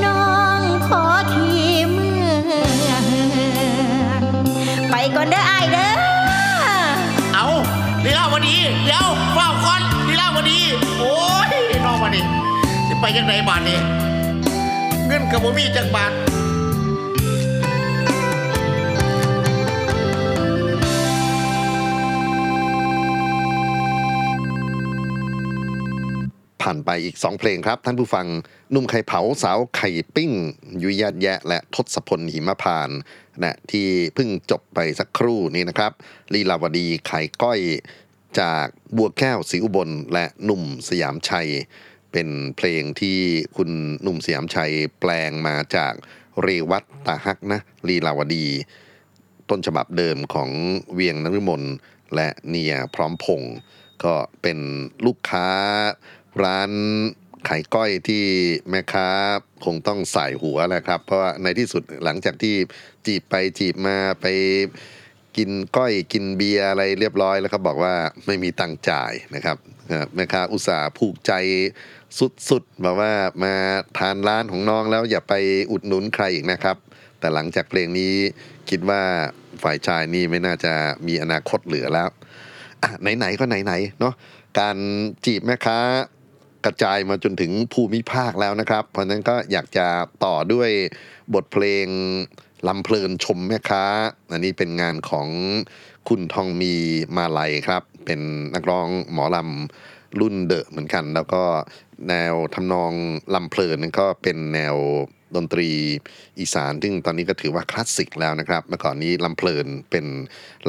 [0.04, 0.26] น้อ
[0.60, 1.04] งขอ
[1.34, 2.32] ขี่เมือ
[3.02, 3.04] ง
[4.90, 5.92] ไปก่อนเด้อไอายเด้อ
[7.34, 7.48] เอา
[8.04, 9.83] ลีลาวดีเดี๋ยวเฝ้าก่อน
[10.38, 10.60] ลีลาดี
[11.00, 11.14] โอ้
[11.46, 11.48] ย
[11.86, 12.22] น้องมาดิ
[12.90, 13.80] จะไปยังไงบาทนี้
[15.08, 16.14] เงินกับบ่มีจักบาท
[26.68, 28.26] ผ่านไปอีก 2 เพลงครับ ท่านผู้ฟัง
[28.74, 30.32] นุ่มไข่เผาสาวไข่ปิ้ง
[30.84, 32.90] ยุยยาดแยะ และทศพลหิมพาน
[33.44, 35.92] นะที่เพิ่งจบไปสักครู่นี้นะครับ
[36.34, 37.60] ลีลาวดีไข่ก้อย
[38.40, 38.66] จาก
[38.98, 41.50] บัวแก้วศรีอุบลและหนุ่มสยามชัย
[42.12, 43.20] เป็นเพลงที่
[43.58, 43.70] คุณ
[44.02, 45.94] หนุ่มสยามชัยแปลงมาจาก
[46.42, 48.48] เรวัตตาฮักนะลีลาวดี
[49.50, 50.50] ต้นฉบับเดิมของ
[50.94, 51.64] เวียงนฤมล
[52.16, 53.56] และเนียพร้อมพงศ์
[54.04, 54.60] ก็เป็น
[55.06, 55.50] ลูกค้า
[56.44, 56.72] ร้าน
[57.48, 58.24] ขายก้อยที่
[58.70, 59.08] แม่ค้า
[59.66, 62.56] คงต้องใส่หัวแหละครับ เพราะว่าในที่สุดหลังจากที่
[63.06, 64.26] จีบไปจีบมาไป
[65.38, 67.94] กินก้อยกินเบียร์อะไรเรียบร้อยแล้วก็บอกว่า
[68.26, 69.58] ไม่มีตังค์จ่ายนะครับ
[70.16, 71.32] แม่ค้าอุตส่าห์ผูกใจ
[72.50, 73.14] สุดๆบอกว่า
[73.44, 73.54] มา
[73.98, 75.34] ทานร้านของน้องแล้วอย่าไป
[75.72, 76.78] อุดหนุนใครอีกนะครับ
[77.20, 78.14] แต่หลังจากเพลงนี้
[78.70, 79.02] คิดว่า
[79.64, 80.74] ฝ่ายชายนี่ไม่น่าจะ
[81.08, 82.10] มีอนาคตเหลือแล้ว
[83.18, 84.14] ไหนๆก็ไหนๆเนาะ
[84.60, 84.78] การ
[85.26, 85.80] จีบแม่ค้า
[86.66, 89.88] กระจายมาจนถึงภูมิภาคแล้วนะครับ เพราะนั้นก็อยากจะ
[90.26, 90.70] ต่อด้วย
[91.34, 91.88] บทเพลง
[92.68, 93.84] ลำเพลินชมแม่ค้า
[94.32, 95.28] อันนี้เป็นงานของ
[96.08, 96.74] คุณทองมี
[97.16, 98.22] มาลัยครับ เป็น
[98.56, 101.44] นักร้องหมอลำรุ่นเดอะเหมือนกัน แล้วก็
[102.10, 102.94] แนวทำนอง
[103.36, 104.76] ลำเพลินนั่นก็เป็นแนว
[105.36, 105.70] ดนตรี
[106.40, 110.06] อีสาน ซึ่งตอนนี้ก็ถือว่าคลาสสิกแล้วนะครับ เมื่อก่อนนี้ลำเพลินเป็น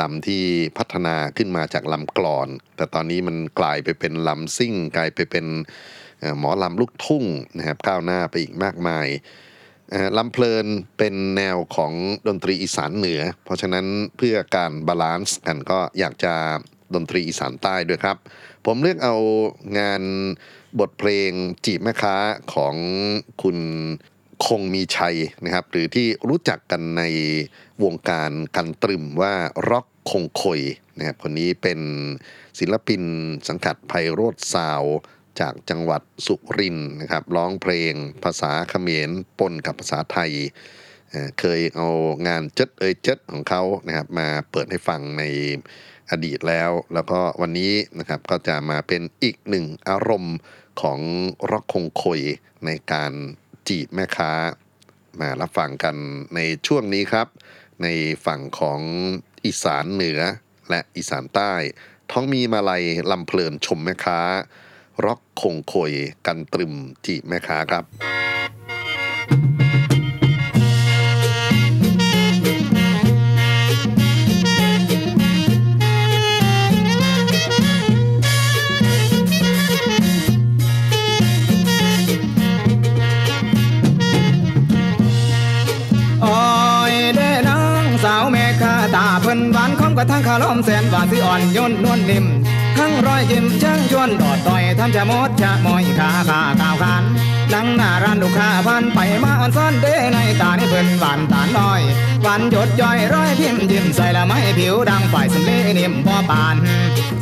[0.01, 0.45] ลำที่
[0.79, 5.47] พัฒนาขึ้นมาจากลำกลอน แต่ตอนนี้มันกลายไปเป็นลำซิ่ง กลายไปเป็น
[6.39, 7.25] หมอลำลูกทุ่ง
[7.59, 9.07] นะครับก้าวหน้าไปอีกมากมาย
[10.19, 10.67] ลำเพลิน
[10.99, 11.93] เป็นแนวของ
[12.29, 16.35] ดนตรีอีสานเหนือ เพราะฉะนั้นเพื่อการ balance กันก็อยากจะ
[16.95, 18.17] ดนตรีอีสานใต้ด้วยครับ
[18.67, 19.17] ผมเลือกเอา
[19.79, 20.03] งาน
[20.81, 21.31] บทเพลง
[21.65, 22.17] จีบแม่ค้า
[22.55, 22.75] ของ
[23.43, 23.59] คุณ
[24.47, 27.03] คงมีชัยนะครับ หรือที่รู้จักกันใน
[27.85, 29.35] วงการกันตรึมว่า
[29.71, 30.61] ร็อกคงคอย
[30.99, 31.81] นะครับคนนี้เป็น
[32.59, 33.03] ศิลปิน
[33.49, 34.83] สังกัดไพโรธซาว
[35.41, 40.33] จากจังหวัดสุรินทร์นะครับ ร้องเพลงภาษาเขมรปนกับภาษาไทย
[41.11, 41.89] เอ่อเคยเอา
[42.29, 45.23] งานเจ็ดเอยเจ็ดของเขานะครับมาเปิดให้ฟังใน
[46.11, 50.37] อดีตแล้ว แล้วก็วันนี้นะครับก็จะมาเป็นอีกหนึ่งอารมณ์
[50.83, 51.01] ของ
[51.51, 52.21] ร็อกคงคอย
[52.67, 53.13] ในการ
[53.69, 54.33] จีบแม่ค้า
[55.21, 55.97] มารับฟังกัน
[56.35, 57.27] ในช่วงนี้ครับ
[57.83, 57.89] ใน
[58.27, 58.81] ฝั่งของ
[59.45, 60.21] อีสานเหนือ
[60.71, 61.53] และอีสานใต้
[62.11, 64.21] ท้องมีมาลัยลำเพลินชมแม่ค้า
[65.05, 65.93] ร็อกคงคอย
[66.27, 66.73] กันตรึม
[67.07, 67.85] จีบแม่ค้าครับ
[86.23, 86.39] โอ้
[86.93, 92.27] ยเด้อนางสาวแม่ค้าตาเพิ่นหวานคอมกระทั่งคาล้อมแสนหวานสิอ่อนโยนนวลนิ่ม
[93.07, 97.05] รอยยิ้มเชิงชวนดอดต่อยทำจะมดจะมอยขาขาก้าวขาน
[97.53, 101.81] นังหน้าร้านลูกค้าพันไปมาอ่อนซ่อนเด้ในตานี่เพิ่นหวานตาน้อย
[102.23, 106.57] หวานหยดย่อยร้อยพิมพ์ยิ้มใส่ละไม้ผิวดังฝ่ายสำลีนิ่มบ่ปาน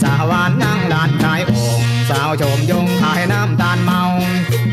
[0.02, 4.02] สาวหวานนั่งลานขายโอ่งสาวชมยงขายน้ำตาลเมา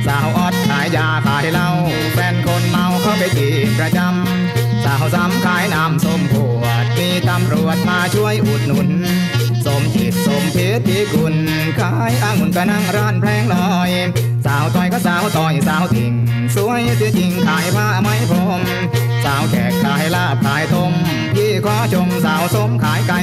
[0.05, 1.69] สาวอดขายยาขายเหล้า
[2.13, 8.89] แฟนคนเมาเขาไปจีบประจำสาวซ้ำขายน้ำส้มขวดมีตำรวจมาช่วยอุดหนุน
[9.65, 11.35] สมจิตสมเพชรที่คุณ
[11.79, 13.91] ขายอ่างหุ่นกระนั่งร้านแพงลอย
[14.45, 16.13] สาวต่อยก็สาวต่อยสาวติ่ง
[16.55, 18.61] สวยเสียจริงขายผ้าไหมพรม
[19.25, 20.91] สาวแขกขายลาบขายต้ม
[21.35, 23.19] พี่ขอชมสาวสมขายไก่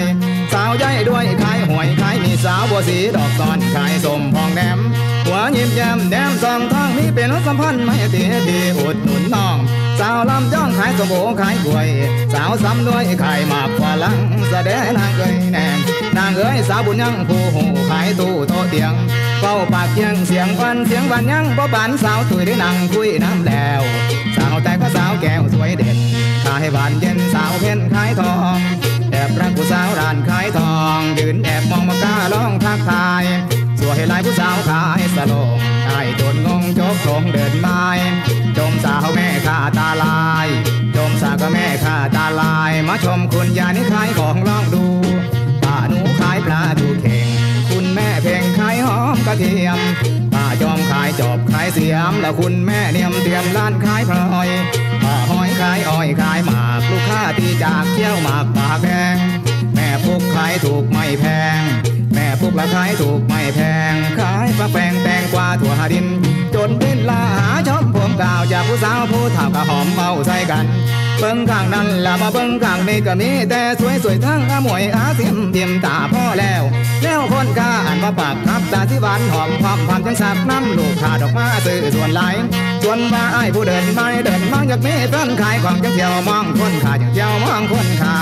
[0.52, 4.78] สาวใหญ่ด้วยขายหวยขายมีสาวบัวสีดอกซอนขายสมพองแดม
[5.24, 9.56] หัวยิ้มแย้มแดมสองทางมีเป็นรถสัมพันธ์ไม่ตีดีอุดหนุนน้อง
[10.00, 11.88] สาวลำจ้องขายสมโอขายกล้วย
[12.34, 14.18] สาวซ้ำด้วยขายหมากกว่าลัง
[14.50, 15.76] แสดงนางเอ้ยแนง
[16.16, 18.94] นางเอ้ยสาวบุญยังผู้หูขายตู้โตเตียง
[19.40, 23.82] เฝ้าปากเยังเสียงวันเสียงวันยังบ่บานสาวตุยได้นั่งคุยน้ำแล้ว
[24.36, 25.98] สาวแต่ก็สาวแก้วสวยเด่น
[26.44, 28.58] ขายบานเย็นสาวเพ็ญขายทอง
[29.12, 33.24] แอบรักผู้สาวร้านขายทองยืนแอบมองมากล้าลองทักทาย
[33.80, 37.84] สวยหลายผู้สาวขายสโลงไอ้จนงงจกลงเดินไม้
[38.58, 40.48] จมสาวแม่ข้าตาลาย
[40.96, 44.84] จมสาวก็แม่ข้าตาลาย มาชมคุณยานี่ขายของลองดู
[45.62, 47.15] ป้าหนูขายปลาดูเข่
[49.38, 49.78] เทียม
[50.32, 54.48] ป้ายอมขายจอบขายเสียม แล้วคุณแม่เนียมเตรียมร้านขายพลอย
[55.02, 59.16] ป้าหอยขายอ้อยขายหมาก ลูกค้าที่จากเที่ยวหมากปากแพง
[59.74, 61.24] แม่พุกขายถูกไม่แพ
[61.58, 61.60] ง
[62.14, 63.60] แม่พุกละขายถูกไม่แพ
[63.92, 66.06] ง ขายฟักแฟงแตงกวาถั่วหาดิน
[66.54, 70.66] จนเป็นลาหาชมผมกล่าวจากผู้สาวผู้เฒ่ากับหอมเมาใส่กัน
[71.20, 76.62] เบิ่งข้างนั้นละมาเบิ่งข้างนี้ก็มีแต่สวยสวยๆทั้งอามวยอาเสียมเทียมตาพ่อแล้ว
[77.02, 82.22] แล้วคนกล้าอ่านว่าปากครับตาที่หวานหอมความความจังสักน้ำลูกขาดอกมาซื้อส่วนไหล
[82.82, 88.16] ส่วนว่าไอ้ผู้เดินไม่เดินมองอยากมีต้นขายของจังเที่ยวมองคนขาจังเที่ยวมองคนขา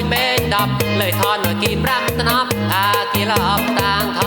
[0.00, 0.38] យពេញ
[0.70, 4.20] 10លើថនគី5ស្នប់អាគីលអបតាងថ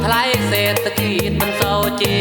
[0.00, 2.16] ไทยเศรษฐกิจมันเศร้าจี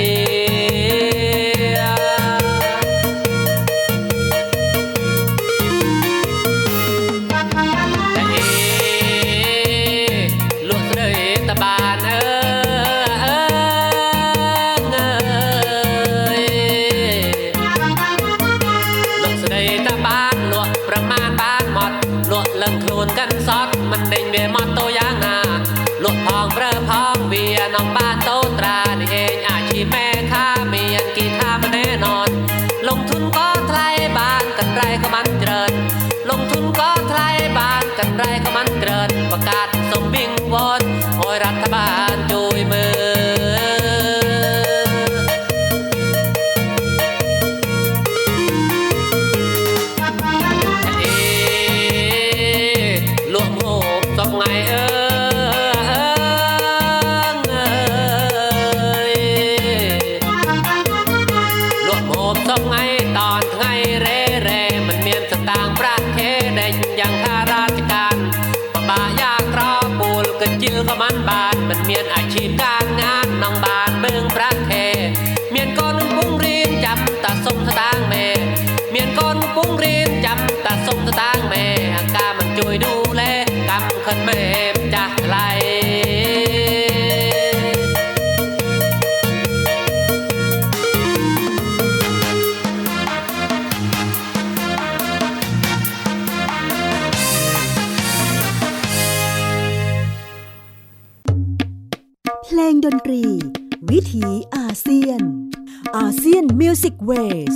[107.09, 107.55] Music Ways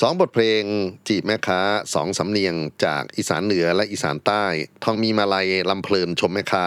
[0.00, 0.62] สองบทเพลง
[1.08, 1.60] จีบแม่ค้า
[1.94, 2.54] สองสำเนียง
[2.84, 4.44] จากอีสานเหนือและอีสานใต้
[4.84, 6.66] ทองมีมาลัยลำเพลินชมแม่ค้า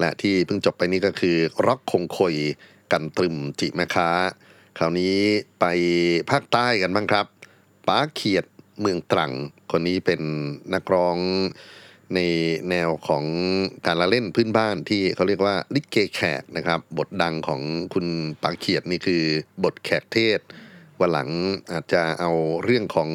[0.00, 1.36] และที่เพิ่งจบไปนี้ก็คือ
[1.66, 2.34] ร็อกคงคอย
[2.92, 4.10] กันตรึมจีบแม่ค้า
[4.78, 5.16] คราวนี้
[5.60, 5.64] ไป
[6.30, 7.26] ภาคใต้กันบ้างครับ
[7.86, 8.44] ป้าเขียด
[8.80, 9.32] เมืองตรัง
[9.70, 10.20] คนนี้เป็น
[10.74, 11.18] นักร้อง
[12.14, 12.20] ใน
[12.70, 13.24] แนวของ
[13.86, 17.60] การละเล่นพื้นบ้านที่เขาเรียกว่าลิเกแขกนะครับ บทดังของ
[17.94, 18.06] คุณ
[18.42, 19.24] ปาเขียดนี่คือ
[19.64, 20.40] บทแขกเทศ
[21.00, 21.30] วันหลัง
[21.72, 22.32] อาจจะเอา
[22.64, 23.10] เรื่องของ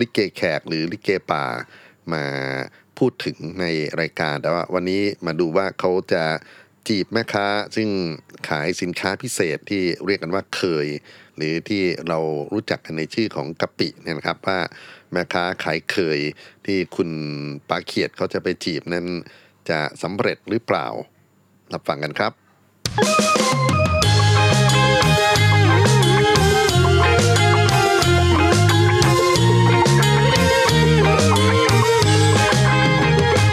[0.00, 1.44] ลิเกแขกหรือลิเกป่า
[2.12, 2.24] มา
[2.98, 3.66] พูดถึงใน
[4.00, 6.24] รายการ แต่ว่าวันนี้มาดูว่าเขาจะ
[6.88, 7.88] จีบแม่ค้า ซึ่ง
[8.48, 10.86] ขายสินค้าพิเศษที่เรียกกันว่าเคย
[11.36, 12.18] หรือที่เรา
[12.52, 14.58] รู้จักกันในชื่อของกะปิเนี่ยนะครับว่า
[15.14, 16.20] แม่ค้าขายเคย
[16.66, 17.10] ที่คุณ
[17.68, 19.06] ปาเขียดเขาจะไปจีบนั้น
[19.70, 20.86] จะสำเร็จหรือเปล่า
[21.72, 22.32] รับฟังกันครับ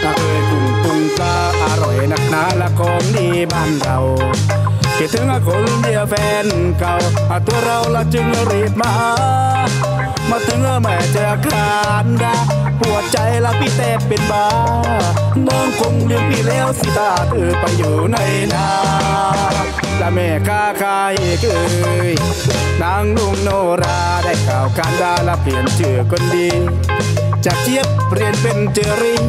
[0.02, 3.98] ตาเอยกุ้งกุ้งปลาอร่อยนักหนาละของดีบ้านเรา
[5.04, 6.46] คิดถึงคนเดียวแฟน
[6.78, 6.94] เก่า
[7.46, 8.94] ตัวเราละจึงรีบมา
[10.30, 11.74] มาถึงแม่เจอครา
[12.04, 12.34] นดา
[12.80, 14.46] หัวใจละพี่เต้เป็นบ้า
[15.46, 18.16] น้องคงลืมพี่แล้วสิตาเธอไปอยู่ใน
[18.52, 18.68] นา
[20.00, 21.46] ละแม่ค้าขายเก
[22.08, 22.10] ย
[22.82, 23.48] นางลุงโน
[23.82, 26.48] ราได้ข่าวการดาละเปลี่ยนชื่อคนดี
[27.46, 29.22] จากเจี๊ยบเปลี่ยนเป็นเจอรี่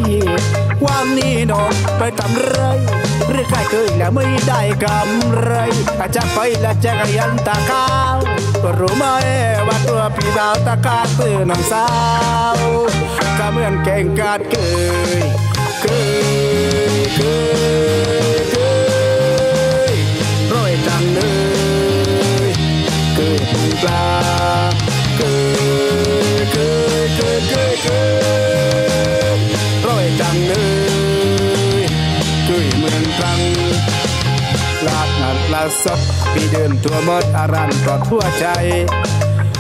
[0.85, 2.59] วันนี้น้องไปทำไร
[3.27, 5.51] เรื่องใครเคยแล้วไม่ได้กำไร
[5.99, 7.85] อาจจะไปและแจกยันตาขา
[8.15, 8.17] ว
[8.79, 9.05] รู้ไหม
[9.67, 11.87] ว่าตัวพี่ดาวตะกาตื่นน้องสา
[12.53, 12.57] ว
[13.37, 14.55] ก็เหมือนแก่งกาดเก
[15.19, 15.23] ย
[15.81, 15.85] เก
[16.21, 16.22] ย
[36.83, 38.45] พี่เดินทั่วหมดอารันปลอดหัวใจ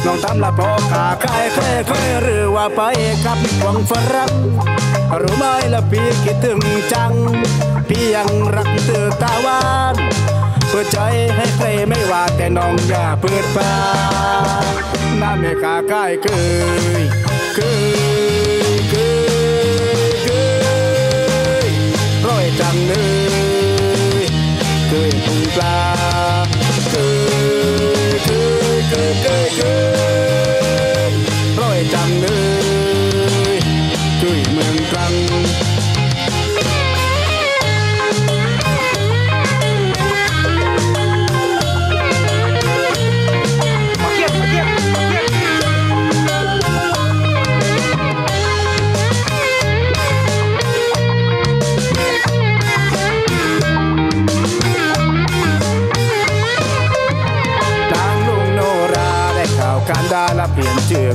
[0.05, 2.81] น้องทำละพอขาใครใครใครหรือว่าไป
[3.25, 4.31] กับหวังฝรั่ง
[5.21, 6.59] รู้ไหมละพี่คิดถึง
[6.93, 7.11] จัง
[7.87, 9.59] พี่ยังรักเธอตาวา
[9.93, 9.95] น
[10.69, 10.97] เปิดใจ
[11.35, 13.73] ให้ใครไม่ว่าแต่น้องอย่าเปิดปา
[14.71, 14.73] ก
[15.21, 16.27] น้าแม่กาใกล้เค
[16.99, 17.01] ย
[17.55, 17.59] เค
[18.69, 18.95] ยเค
[20.09, 20.27] ยเค
[21.65, 21.67] ย
[22.25, 23.22] ร้อยจังเลย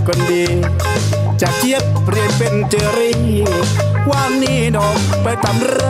[0.06, 0.44] คนดี
[1.42, 3.18] จากเจี๊ยบเปลี่ยนเป็นเจอรี่
[4.10, 5.82] ว่างนี้น้องไปทำไร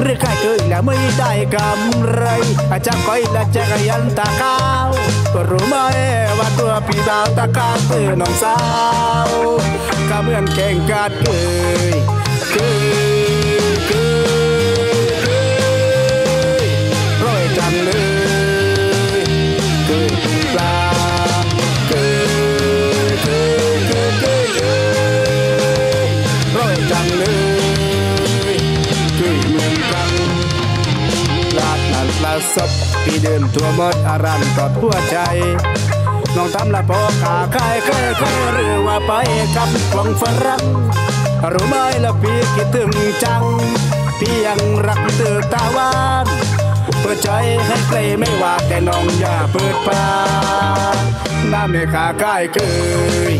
[0.00, 2.24] เรื่องใครเคยแล้วไม่ได้กำไร
[2.70, 4.88] อาจจะก้อยและจะกยันตาข้าว
[5.32, 5.76] ก็รู้ไหม
[6.38, 8.56] ว่าตัวพี่ดาวตาข้าวคือน้องสา
[9.26, 9.28] ว
[10.10, 11.26] ก็เหมือนแข่งกัดเก
[11.92, 11.94] ย
[12.52, 13.92] เกยเก
[14.88, 15.28] ยเก
[16.64, 16.66] ย
[17.24, 18.13] ร้อยจังเลย
[32.54, 32.70] นปลาสด
[33.04, 35.18] พี่เดินทั่วหมดอารันปลอดหัวใจ
[36.36, 39.12] น้องทำละพอขาคายเคยเคยหรือว่าไป
[39.56, 40.64] กับกลองฝรั่ง
[41.52, 42.90] รู้ไหมละพี่คิดถึง
[43.24, 43.42] จัง
[44.18, 45.92] พี่ยังรักเธอตาวา
[46.24, 46.26] น
[47.00, 47.28] เปิดใจ
[47.66, 50.06] ให้ใครไม่ว่าแต่น้องอย่าเปิดปา
[50.94, 50.96] ก
[51.52, 52.58] น้ำในขาคายเค
[53.32, 53.34] ย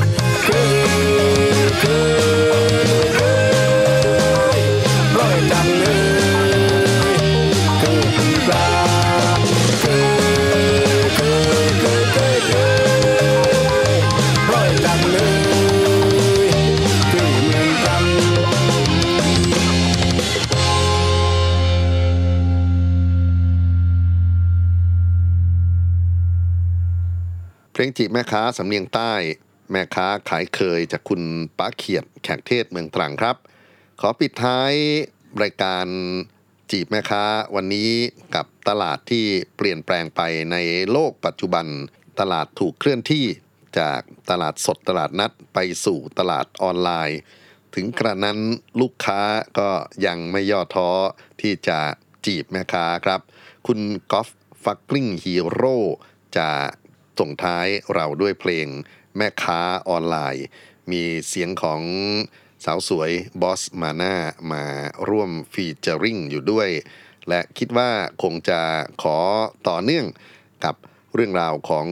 [0.44, 0.48] เค
[0.82, 1.84] ยเค
[2.72, 2.73] ย
[27.87, 29.12] งจีบแม่ค้าสำเนียงใต้
[29.70, 31.22] แม่ค้าขายเคยจากคุณ
[31.59, 33.37] ป้าเขียดแขกเทศเมืองตรังครับ
[34.01, 34.72] ขอปิดท้าย
[35.43, 35.87] รายการ
[36.70, 37.24] จีบแม่ค้า
[37.55, 37.91] วันนี้
[38.35, 39.26] กับตลาดที่
[39.57, 40.20] เปลี่ยนแปลงไป
[40.53, 40.57] ใน
[40.91, 41.66] โลกปัจจุบัน
[42.20, 43.24] ตลาดถูกเคลื่อนที่
[43.78, 47.18] จากตลาดสดตลาดนัดไปสู่ตลาดออนไลน์
[47.74, 48.39] ถึงกระนั้น
[48.80, 49.20] ลูกค้า
[49.59, 49.70] ก็
[50.07, 50.91] ยังไม่ย่อท้อ
[51.41, 51.78] ที่จะ
[52.26, 53.20] จีบแม่ค้าครับ
[53.66, 53.80] คุณ
[54.12, 54.28] กอล์ฟ
[54.64, 55.78] ฟักกลิ้งฮีโร่
[56.37, 56.49] จะ
[57.18, 58.66] ส่งท้ายเราด้วยเพลง
[59.16, 60.46] แม่ค้าออนไลน์
[60.90, 61.82] มีเสียงของ
[62.64, 63.10] สาวสวย
[63.42, 64.14] บอสมาน่า
[64.52, 64.64] มา
[65.08, 66.68] ร่วม featuring อยู่ด้วย
[67.28, 67.90] และคิดว่า
[68.22, 68.60] คงจะ
[69.02, 69.18] ขอ
[69.68, 70.06] ต่อเนื่อง
[70.64, 70.74] กับ
[71.14, 71.86] เรื่องราวของ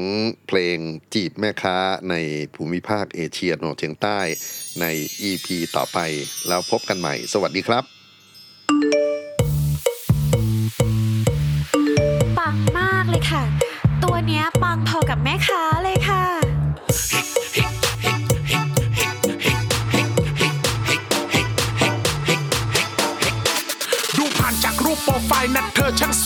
[0.47, 0.79] เพลง
[1.15, 1.77] จีบแม่ค้า
[2.11, 2.15] ใน
[2.55, 4.21] ภูมิภาคเอเชียตะวันออกเฉียงใต้
[4.81, 4.87] ใน
[5.31, 5.47] EP
[5.77, 5.99] ต่อไป
[6.49, 8.02] แล้วพบกันใหม่ สวัสดีครับ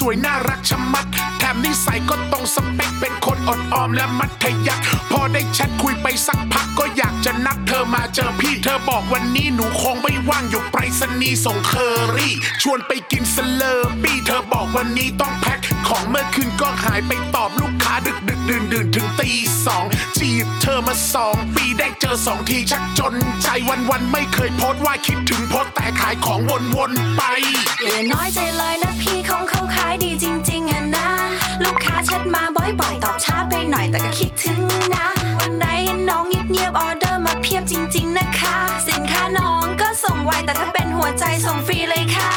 [0.07, 1.07] วยน่ารักชะมัด
[1.39, 19.31] แถมนิสัยก็ตรงสเปคเป็นคนอดออมและมัธยัสถ์พอได้แชทคุยไปสักพักก็อยากจะนัดเธอมาเจอพี่ เธอบอกวันนี้หนูคงไม่ว่างอยู่ไปรษณีย์ส่งเคอรี่ ชวนไปกิน Slurpee เธอบอกวันนี้ต้องแพ็คของเมื่อคืนก็หายไปตอบลูกค้าดึกดึกดื่นดื่นถึงตี
[19.67, 19.85] สอง
[20.19, 26.41] จีบเธอมาสองปีได้เจอสองทีชักจนใจวันวันไม่เคยโพสต์ว่าคิดถึงโพสต์แต่ขายของ
[26.77, 27.23] วนๆไป
[27.85, 29.63] อย่าน้อยใจเลยนะพี่ของเขา
[30.05, 31.09] ดีจริงๆอะนะ
[31.65, 34.61] ลูกค้าแชัดมาบ่อยๆ ตอบช้าไปหน่อยแต่ก็คิดถึง
[34.95, 35.07] นะ
[35.39, 35.67] วันไหน
[36.09, 38.57] น้องเงียบๆออเดอร์มาเพียบจริง ๆนะคะ
[38.89, 42.31] สินค้าน้องก็ส่งไวแต่ถ้าเป็นหัวใจส่งฟรีเลยค่ะ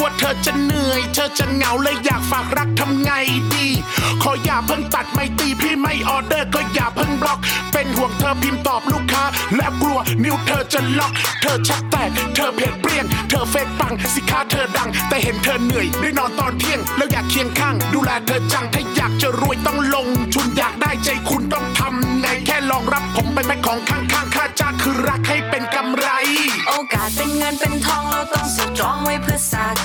[0.00, 3.10] ว่าเธอจะเหนื่อย เธอจะเหงาเลยอยากฝากรักทำไง
[3.54, 3.66] ดี
[4.22, 7.38] ขออย่าเพิ่งตัดไม่ตีพี่ไม่ออเดอร์ก็อย่าเพิ่งบล็อก
[7.72, 9.24] เป็นห่วงเธอพิมพ์ตอบลูกค้า
[9.56, 26.08] แล้วกลัวนิ้วเธอจะล็อก เธอชักแตก เธอเพจเปรี้ยงเธอเฟซปังสิค้าเธอดัง แต่เห็นเธอเหนื่อยได้นอนตอนเที่ยง แล้วอยากเคียงข้าง ดูแลเธอจังถ้าอยากจะรวยต้องลงทุนอยากได้ใจคุณต้องทำไงแค่ลองรับผมเป็นแม่ของข้างๆค่าจ้างคือรักให้เป็นกำไร
[26.68, 29.79] โอกาสเป็นเงินเป็นทองเราต้องสตรองไว้เพื่อสาด